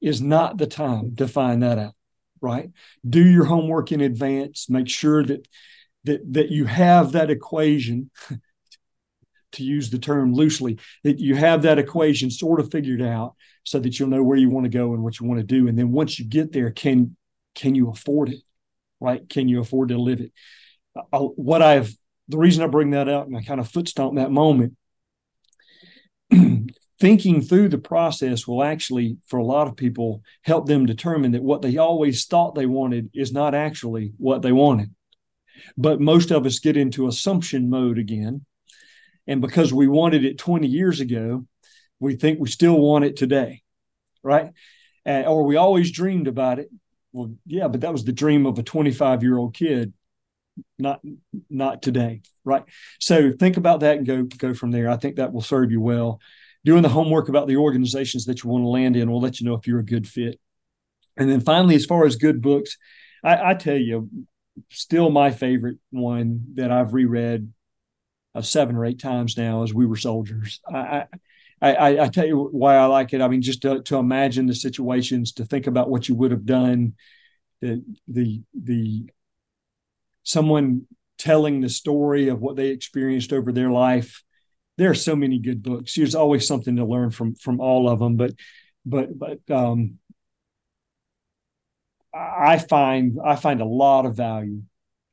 [0.00, 1.94] is not the time to find that out,
[2.40, 2.70] right?
[3.08, 5.46] Do your homework in advance, make sure that
[6.04, 8.10] that that you have that equation
[9.52, 13.34] to use the term loosely, that you have that equation sort of figured out
[13.64, 15.68] so that you'll know where you want to go and what you want to do.
[15.68, 17.16] And then once you get there, can
[17.54, 18.40] can you afford it?
[19.00, 19.28] Right?
[19.28, 20.32] Can you afford to live it?
[21.12, 21.94] I, what I've
[22.28, 24.76] the reason I bring that up and I kind of foot stomp that moment,
[27.00, 31.42] thinking through the process will actually, for a lot of people, help them determine that
[31.42, 34.94] what they always thought they wanted is not actually what they wanted.
[35.76, 38.44] But most of us get into assumption mode again
[39.26, 41.46] and because we wanted it 20 years ago,
[42.00, 43.62] we think we still want it today,
[44.22, 44.52] right?
[45.06, 46.68] Or we always dreamed about it.
[47.12, 49.92] Well, yeah, but that was the dream of a 25 year old kid,
[50.78, 51.00] not
[51.48, 52.64] not today, right?
[52.98, 54.88] So think about that and go go from there.
[54.88, 56.20] I think that will serve you well.
[56.64, 59.46] Doing the homework about the organizations that you want to land in will let you
[59.46, 60.40] know if you're a good fit.
[61.16, 62.78] And then finally, as far as good books,
[63.22, 64.08] I, I tell you,
[64.70, 67.52] still my favorite one that I've reread
[68.34, 70.60] uh, seven or eight times now as we were soldiers.
[70.72, 71.04] I,
[71.60, 73.20] I, I, tell you why I like it.
[73.20, 76.44] I mean, just to, to imagine the situations, to think about what you would have
[76.44, 76.94] done,
[77.60, 79.08] the the the
[80.24, 80.86] someone
[81.18, 84.24] telling the story of what they experienced over their life.
[84.76, 85.94] There are so many good books.
[85.94, 88.32] There's always something to learn from from all of them, but
[88.84, 89.98] but but um,
[92.12, 94.62] I find I find a lot of value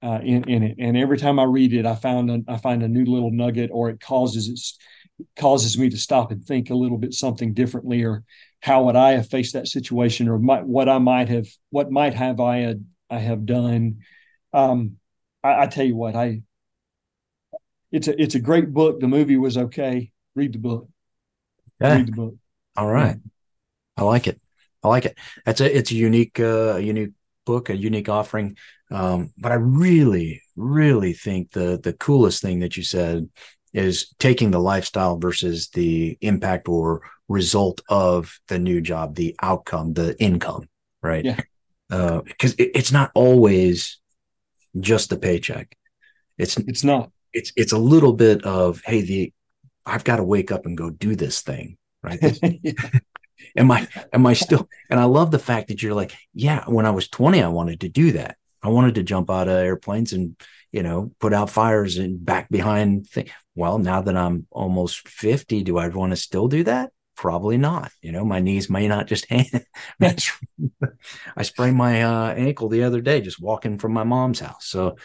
[0.02, 0.76] uh, in in it.
[0.80, 3.70] And every time I read it, I found a, I find a new little nugget,
[3.74, 4.78] or it causes
[5.20, 8.24] it causes me to stop and think a little bit something differently, or
[8.62, 12.14] how would I have faced that situation, or might, what I might have what might
[12.14, 14.00] have I had I have done.
[14.54, 14.98] Um,
[15.44, 16.42] I, I tell you what, I
[17.92, 19.00] it's a it's a great book.
[19.00, 20.12] The movie was okay.
[20.36, 20.88] Read the book.
[21.82, 21.98] Yeah.
[21.98, 22.36] Read the book.
[22.78, 23.18] All right.
[23.98, 24.40] I like it.
[24.84, 25.18] I like it.
[25.46, 27.12] It's a it's a unique uh, unique
[27.50, 28.56] book, a unique offering.
[28.92, 33.28] Um, but I really, really think the the coolest thing that you said
[33.74, 39.94] is taking the lifestyle versus the impact or result of the new job, the outcome,
[39.94, 40.68] the income,
[41.02, 41.26] right?
[41.26, 41.40] Yeah.
[41.90, 44.00] Because uh, it, it's not always
[44.80, 45.76] just the paycheck.
[46.38, 47.12] It's it's not.
[47.34, 49.34] It's it's a little bit of hey, the
[49.88, 52.20] I've got to wake up and go do this thing, right?
[53.56, 54.70] am I am I still?
[54.90, 56.64] And I love the fact that you're like, yeah.
[56.68, 58.38] When I was 20, I wanted to do that.
[58.62, 60.36] I wanted to jump out of airplanes and,
[60.72, 63.08] you know, put out fires and back behind.
[63.56, 66.92] Well, now that I'm almost 50, do I want to still do that?
[67.16, 67.92] Probably not.
[68.02, 69.66] You know, my knees may not just hand.
[70.02, 74.66] I sprained my uh, ankle the other day just walking from my mom's house.
[74.66, 74.98] So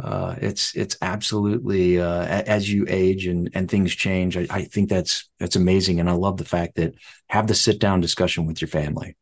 [0.00, 4.36] uh, it's it's absolutely uh, as you age and and things change.
[4.36, 6.94] I, I think that's that's amazing, and I love the fact that
[7.28, 9.16] have the sit down discussion with your family.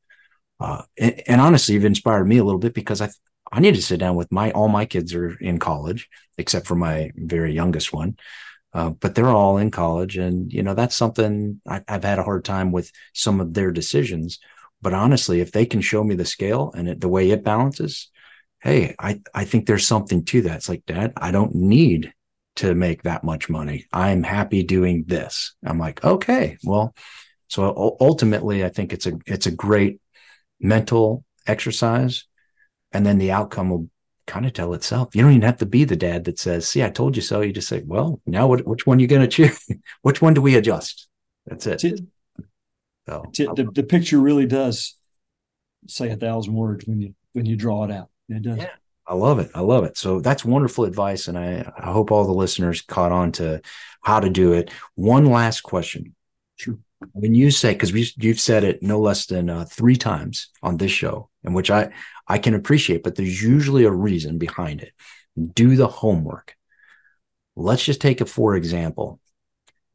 [0.60, 3.08] Uh, and, and, honestly, you've inspired me a little bit because I
[3.50, 6.08] I need to sit down with my all my kids are in college
[6.38, 8.16] except for my very youngest one.
[8.72, 12.24] Uh, but they're all in college, and you know that's something I, have had a
[12.24, 14.38] hard time with some of their decisions.
[14.80, 18.08] But honestly, if they can show me the scale and it, the way it balances,
[18.60, 20.56] hey, I I think there's something to that.
[20.56, 22.12] It's like, Dad, I don't need
[22.56, 23.86] to make that much money.
[23.92, 25.54] I'm happy doing this.
[25.64, 26.94] I'm like, okay, well,
[27.48, 30.00] so ultimately, I think it's a it's a great
[30.60, 32.26] mental exercise
[32.92, 33.88] and then the outcome will
[34.26, 35.14] kind of tell itself.
[35.14, 37.40] You don't even have to be the dad that says, "See, I told you so."
[37.40, 39.66] You just say, "Well, now what, which one are you going to choose?
[40.02, 41.08] which one do we adjust?"
[41.46, 41.70] That's it.
[41.70, 42.00] That's it.
[43.08, 43.56] So, That's it.
[43.56, 44.96] The, the picture really does
[45.86, 48.10] say a thousand words when you when you draw it out.
[48.30, 48.58] It does.
[48.58, 48.70] Yeah.
[49.06, 49.50] I love it.
[49.54, 49.98] I love it.
[49.98, 51.26] So that's wonderful advice.
[51.26, 53.60] And I, I hope all the listeners caught on to
[54.02, 54.70] how to do it.
[54.94, 56.14] One last question.
[56.56, 56.78] Sure.
[57.12, 60.92] When you say, because you've said it no less than uh, three times on this
[60.92, 61.90] show, and which I,
[62.28, 64.92] I can appreciate, but there's usually a reason behind it.
[65.54, 66.54] Do the homework.
[67.56, 69.18] Let's just take it for example.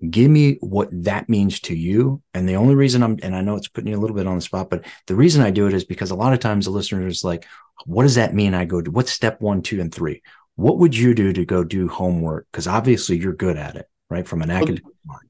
[0.10, 2.22] Give me what that means to you.
[2.34, 4.36] And the only reason I'm, and I know it's putting you a little bit on
[4.36, 6.72] the spot, but the reason I do it is because a lot of times the
[6.72, 7.46] listener is like,
[7.86, 8.54] what does that mean?
[8.54, 10.22] I go to what's step one, two, and three?
[10.56, 12.48] What would you do to go do homework?
[12.52, 14.28] Because obviously you're good at it, right?
[14.28, 15.30] From an academic mind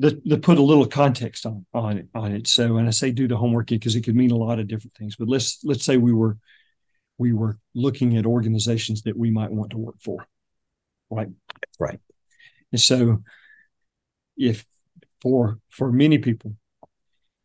[0.00, 2.46] to, put a little context on on it, on it.
[2.46, 4.94] So, and I say do the homework because it could mean a lot of different
[4.94, 5.16] things.
[5.16, 6.38] But let's let's say we were
[7.18, 10.26] we were looking at organizations that we might want to work for,
[11.10, 11.28] right?
[11.78, 12.00] Right.
[12.72, 13.22] And so,
[14.36, 14.64] if
[15.20, 16.54] for for many people,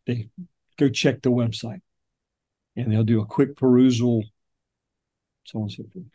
[0.06, 0.30] they
[0.78, 1.82] go check the website,
[2.76, 4.24] and they'll do a quick perusal,
[5.46, 6.06] so on and so forth.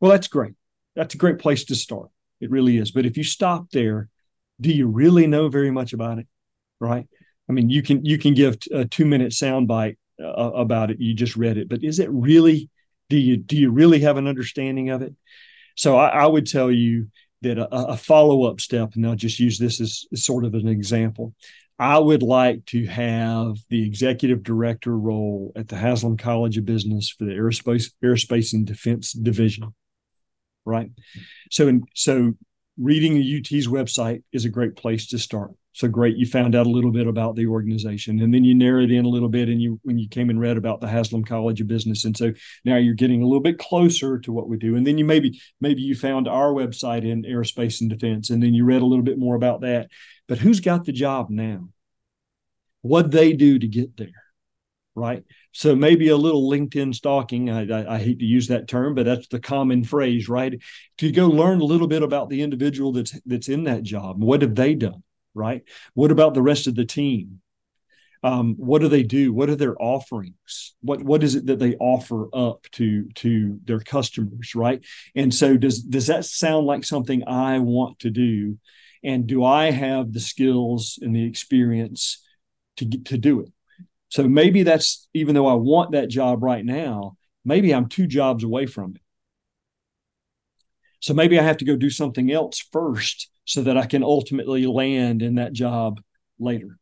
[0.00, 0.54] Well, that's great.
[0.96, 2.10] That's a great place to start.
[2.40, 2.90] It really is.
[2.90, 4.08] But if you stop there,
[4.60, 6.26] do you really know very much about it?
[6.80, 7.06] Right?
[7.48, 11.00] I mean, you can you can give a two minute soundbite uh, about it.
[11.00, 12.70] You just read it, but is it really?
[13.10, 15.14] Do you do you really have an understanding of it?
[15.76, 17.08] So I, I would tell you
[17.44, 20.68] that a, a follow up step, and I'll just use this as, sort of an
[20.68, 21.34] example.
[21.78, 27.10] I would like to have the executive director role at the Haslam College of Business
[27.10, 29.74] for the aerospace aerospace and defense division.
[30.64, 30.90] Right.
[31.50, 32.34] So and so
[32.78, 35.52] reading the UT's website is a great place to start.
[35.74, 38.92] So great, you found out a little bit about the organization, and then you narrowed
[38.92, 41.60] in a little bit, and you when you came and read about the Haslam College
[41.60, 42.32] of Business, and so
[42.64, 44.76] now you're getting a little bit closer to what we do.
[44.76, 48.54] And then you maybe maybe you found our website in aerospace and defense, and then
[48.54, 49.90] you read a little bit more about that.
[50.28, 51.68] But who's got the job now?
[52.82, 54.24] What they do to get there?
[54.94, 55.24] right?
[55.52, 57.50] So maybe a little LinkedIn stalking.
[57.50, 60.60] I, I, I, hate to use that term, but that's the common phrase, right?
[60.98, 64.22] To go learn a little bit about the individual that's that's in that job.
[64.22, 65.02] What have they done,
[65.34, 65.62] right?
[65.94, 67.40] What about the rest of the team?
[68.22, 69.34] Um, what do they do?
[69.34, 70.74] What are their offerings?
[70.80, 74.82] What what is it that they offer up to to their customers, right?
[75.14, 78.58] And so does does that sound like something I want to do?
[79.02, 82.24] And do I have the skills and the experience
[82.78, 83.52] to get to do it?
[84.08, 88.42] So maybe that's even though I want that job right now, maybe I'm two jobs
[88.42, 89.02] away from it.
[91.04, 94.64] So maybe I have to go do something else first so that I can ultimately
[94.64, 96.00] land in that job
[96.38, 96.78] later.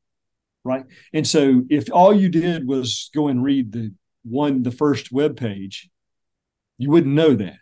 [0.62, 0.84] Right.
[1.12, 3.92] And so if all you did was go and read the
[4.22, 5.90] one, the first web page,
[6.78, 7.56] you wouldn't know that.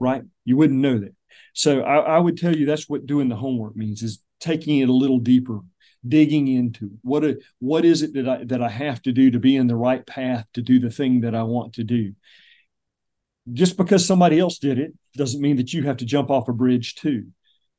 [0.00, 0.24] Right.
[0.44, 1.14] You wouldn't know that.
[1.52, 4.88] So I, I would tell you that's what doing the homework means is taking it
[4.88, 5.60] a little deeper
[6.06, 7.24] digging into what
[7.60, 10.04] what is it that I that I have to do to be in the right
[10.04, 12.14] path to do the thing that I want to do.
[13.52, 16.52] Just because somebody else did it doesn't mean that you have to jump off a
[16.52, 17.28] bridge too.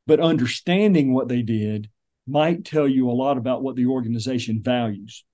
[0.05, 1.89] But understanding what they did
[2.25, 5.25] might tell you a lot about what the organization values.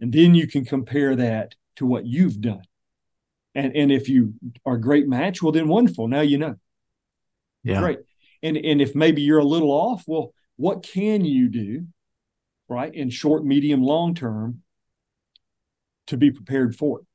[0.00, 2.62] And then you can compare that to what you've done.
[3.54, 6.08] And and if you are a great match, well then wonderful.
[6.08, 6.56] Now you know.
[7.62, 7.80] Yeah.
[7.80, 8.00] Great.
[8.42, 11.86] And and if maybe you're a little off, well, what can you do,
[12.68, 14.62] right, in short, medium, long term
[16.08, 17.06] to be prepared for it?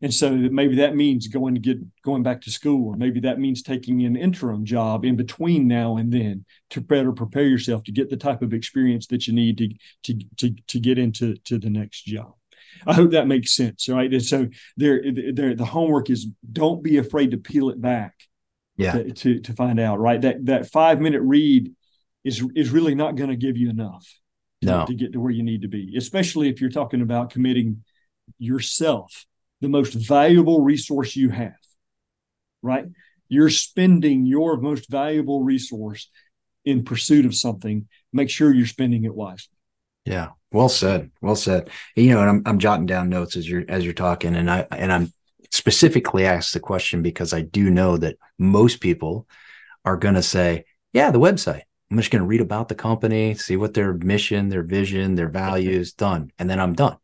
[0.00, 3.38] And so maybe that means going to get going back to school, or maybe that
[3.38, 7.92] means taking an interim job in between now and then to better prepare yourself to
[7.92, 9.68] get the type of experience that you need to
[10.04, 12.34] to to, to get into to the next job.
[12.86, 14.12] I hope that makes sense, right?
[14.12, 15.02] And so there,
[15.34, 18.14] there, the homework is don't be afraid to peel it back,
[18.76, 20.20] yeah, to, to, to find out, right?
[20.20, 21.72] That that five minute read
[22.24, 24.06] is is really not going to give you enough
[24.62, 24.86] to, no.
[24.86, 27.84] to get to where you need to be, especially if you're talking about committing
[28.38, 29.26] yourself,
[29.62, 31.54] the most valuable resource you have,
[32.62, 32.84] right?
[33.28, 36.10] You're spending your most valuable resource
[36.64, 37.88] in pursuit of something.
[38.12, 39.56] Make sure you're spending it wisely.
[40.04, 41.12] Yeah, well said.
[41.22, 41.70] Well said.
[41.96, 44.66] You know, and I'm I'm jotting down notes as you're as you're talking, and I
[44.72, 45.12] and I'm
[45.50, 49.28] specifically asked the question because I do know that most people
[49.84, 53.34] are going to say, "Yeah, the website." I'm just going to read about the company,
[53.34, 56.32] see what their mission, their vision, their values, done.
[56.38, 56.96] And then I'm done.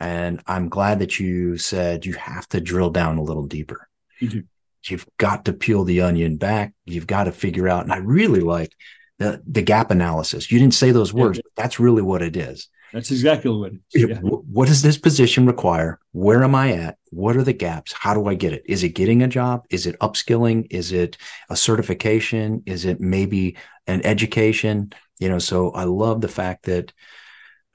[0.00, 3.88] And I'm glad that you said you have to drill down a little deeper.
[4.20, 4.40] Mm-hmm.
[4.84, 6.72] You've got to peel the onion back.
[6.86, 7.84] You've got to figure out.
[7.84, 8.72] And I really like
[9.18, 10.50] the, the gap analysis.
[10.50, 11.42] You didn't say those words, yeah.
[11.44, 12.68] but that's really what it is.
[12.92, 14.08] That's exactly what it is.
[14.08, 14.18] Yeah.
[14.20, 15.98] What does this position require?
[16.12, 16.96] Where am I at?
[17.10, 17.92] What are the gaps?
[17.92, 18.62] How do I get it?
[18.66, 19.64] Is it getting a job?
[19.68, 20.68] Is it upskilling?
[20.70, 21.18] Is it
[21.50, 22.62] a certification?
[22.64, 23.56] Is it maybe
[23.86, 24.92] an education?
[25.18, 26.92] You know, so I love the fact that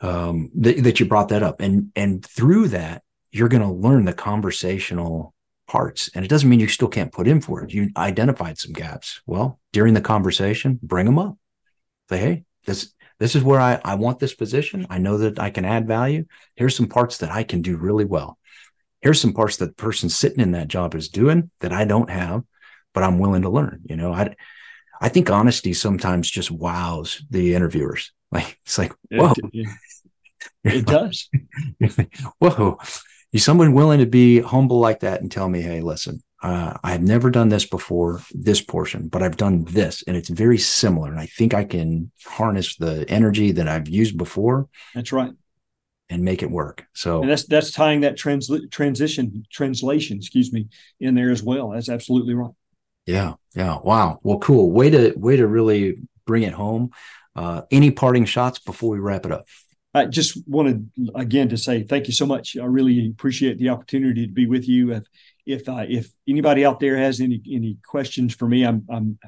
[0.04, 3.02] um, th- that you brought that up, and and through that
[3.34, 5.34] you're going to learn the conversational
[5.68, 6.10] parts.
[6.14, 7.74] And it doesn't mean you still can't put in for it.
[7.74, 9.22] You identified some gaps.
[9.26, 11.36] Well, during the conversation, bring them up.
[12.10, 14.86] Say, hey, this this is where I, I want this position.
[14.90, 16.26] I know that I can add value.
[16.56, 18.38] Here's some parts that I can do really well.
[19.02, 22.10] Here's some parts that the person sitting in that job is doing that I don't
[22.10, 22.44] have,
[22.94, 23.82] but I'm willing to learn.
[23.86, 24.36] You know, I
[25.02, 28.12] I think honesty sometimes just wows the interviewers.
[28.34, 29.36] Like it's like, whoa.
[30.64, 31.30] It, does.
[32.40, 32.78] whoa.
[33.32, 36.92] You someone willing to be humble like that and tell me, hey, listen, uh, I
[36.92, 41.10] have never done this before, this portion, but I've done this and it's very similar.
[41.10, 44.68] And I think I can harness the energy that I've used before.
[44.94, 45.32] That's right.
[46.10, 46.86] And make it work.
[46.94, 50.68] So and that's that's tying that trans- transition translation, excuse me,
[51.00, 51.70] in there as well.
[51.70, 52.52] That's absolutely right.
[53.06, 53.80] Yeah, yeah.
[53.82, 54.20] Wow.
[54.22, 54.70] Well, cool.
[54.70, 56.92] Way to way to really bring it home.
[57.36, 59.48] Uh, any parting shots before we wrap it up?
[59.94, 62.58] I just wanted again to say thank you so much.
[62.58, 64.92] I really appreciate the opportunity to be with you.
[64.94, 65.04] If
[65.46, 69.20] if uh, if anybody out there has any any questions for me, I'm I'm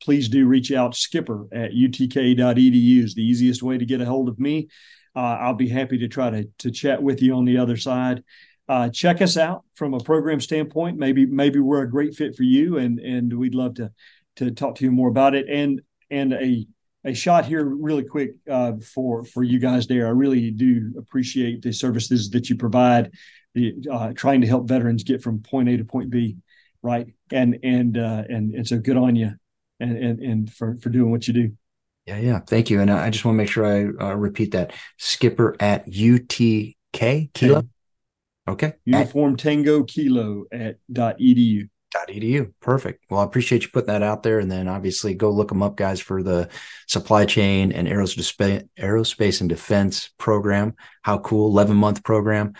[0.00, 0.94] please do reach out.
[0.94, 4.68] Skipper at utk.edu is the easiest way to get a hold of me.
[5.16, 8.22] Uh, I'll be happy to try to to chat with you on the other side.
[8.68, 10.96] Uh, check us out from a program standpoint.
[10.96, 13.90] Maybe maybe we're a great fit for you, and and we'd love to
[14.36, 15.46] to talk to you more about it.
[15.48, 16.66] And and a
[17.04, 20.06] a shot here really quick uh, for for you guys there.
[20.06, 23.12] I really do appreciate the services that you provide,
[23.54, 26.38] the, uh, trying to help veterans get from point A to point B,
[26.82, 27.06] right?
[27.30, 29.32] And and uh, and and so good on you,
[29.80, 31.52] and and and for for doing what you do.
[32.06, 32.40] Yeah, yeah.
[32.40, 32.80] Thank you.
[32.80, 34.72] And I just want to make sure I uh, repeat that.
[34.98, 37.62] Skipper at UTK Kilo.
[38.46, 38.74] Okay.
[38.84, 41.68] Uniform at, Tango Kilo at dot edu.
[42.08, 42.52] Edu.
[42.60, 43.04] Perfect.
[43.08, 44.38] Well, I appreciate you putting that out there.
[44.38, 46.48] And then obviously go look them up, guys, for the
[46.86, 50.74] supply chain and aerospace, and defense program.
[51.02, 51.48] How cool.
[51.50, 52.54] 11 month program.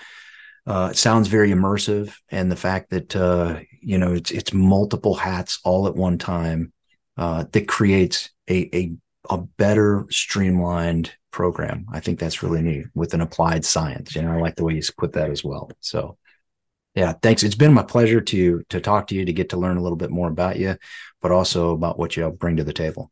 [0.67, 2.15] Uh, it sounds very immersive.
[2.31, 6.73] And the fact that, uh, you know, it's, it's multiple hats all at one time,
[7.17, 8.93] uh, that creates a, a,
[9.31, 11.87] a better streamlined program.
[11.93, 14.17] I think that's really neat with an applied science.
[14.17, 15.71] And I like the way you put that as well.
[15.81, 16.17] So
[16.95, 17.43] yeah, thanks.
[17.43, 19.97] It's been my pleasure to to talk to you to get to learn a little
[19.97, 20.77] bit more about you,
[21.21, 23.11] but also about what you bring to the table.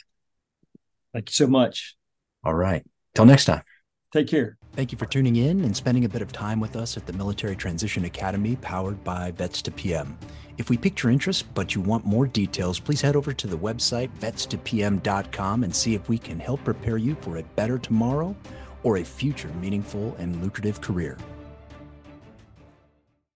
[1.12, 1.96] Thank you so much.
[2.44, 2.84] All right.
[3.14, 3.62] Till next time.
[4.12, 4.56] Take care.
[4.74, 7.12] Thank you for tuning in and spending a bit of time with us at the
[7.12, 10.18] Military Transition Academy powered by Vets to PM.
[10.58, 13.56] If we piqued your interest, but you want more details, please head over to the
[13.56, 18.36] website vets2pm.com and see if we can help prepare you for a better tomorrow
[18.82, 21.16] or a future meaningful and lucrative career.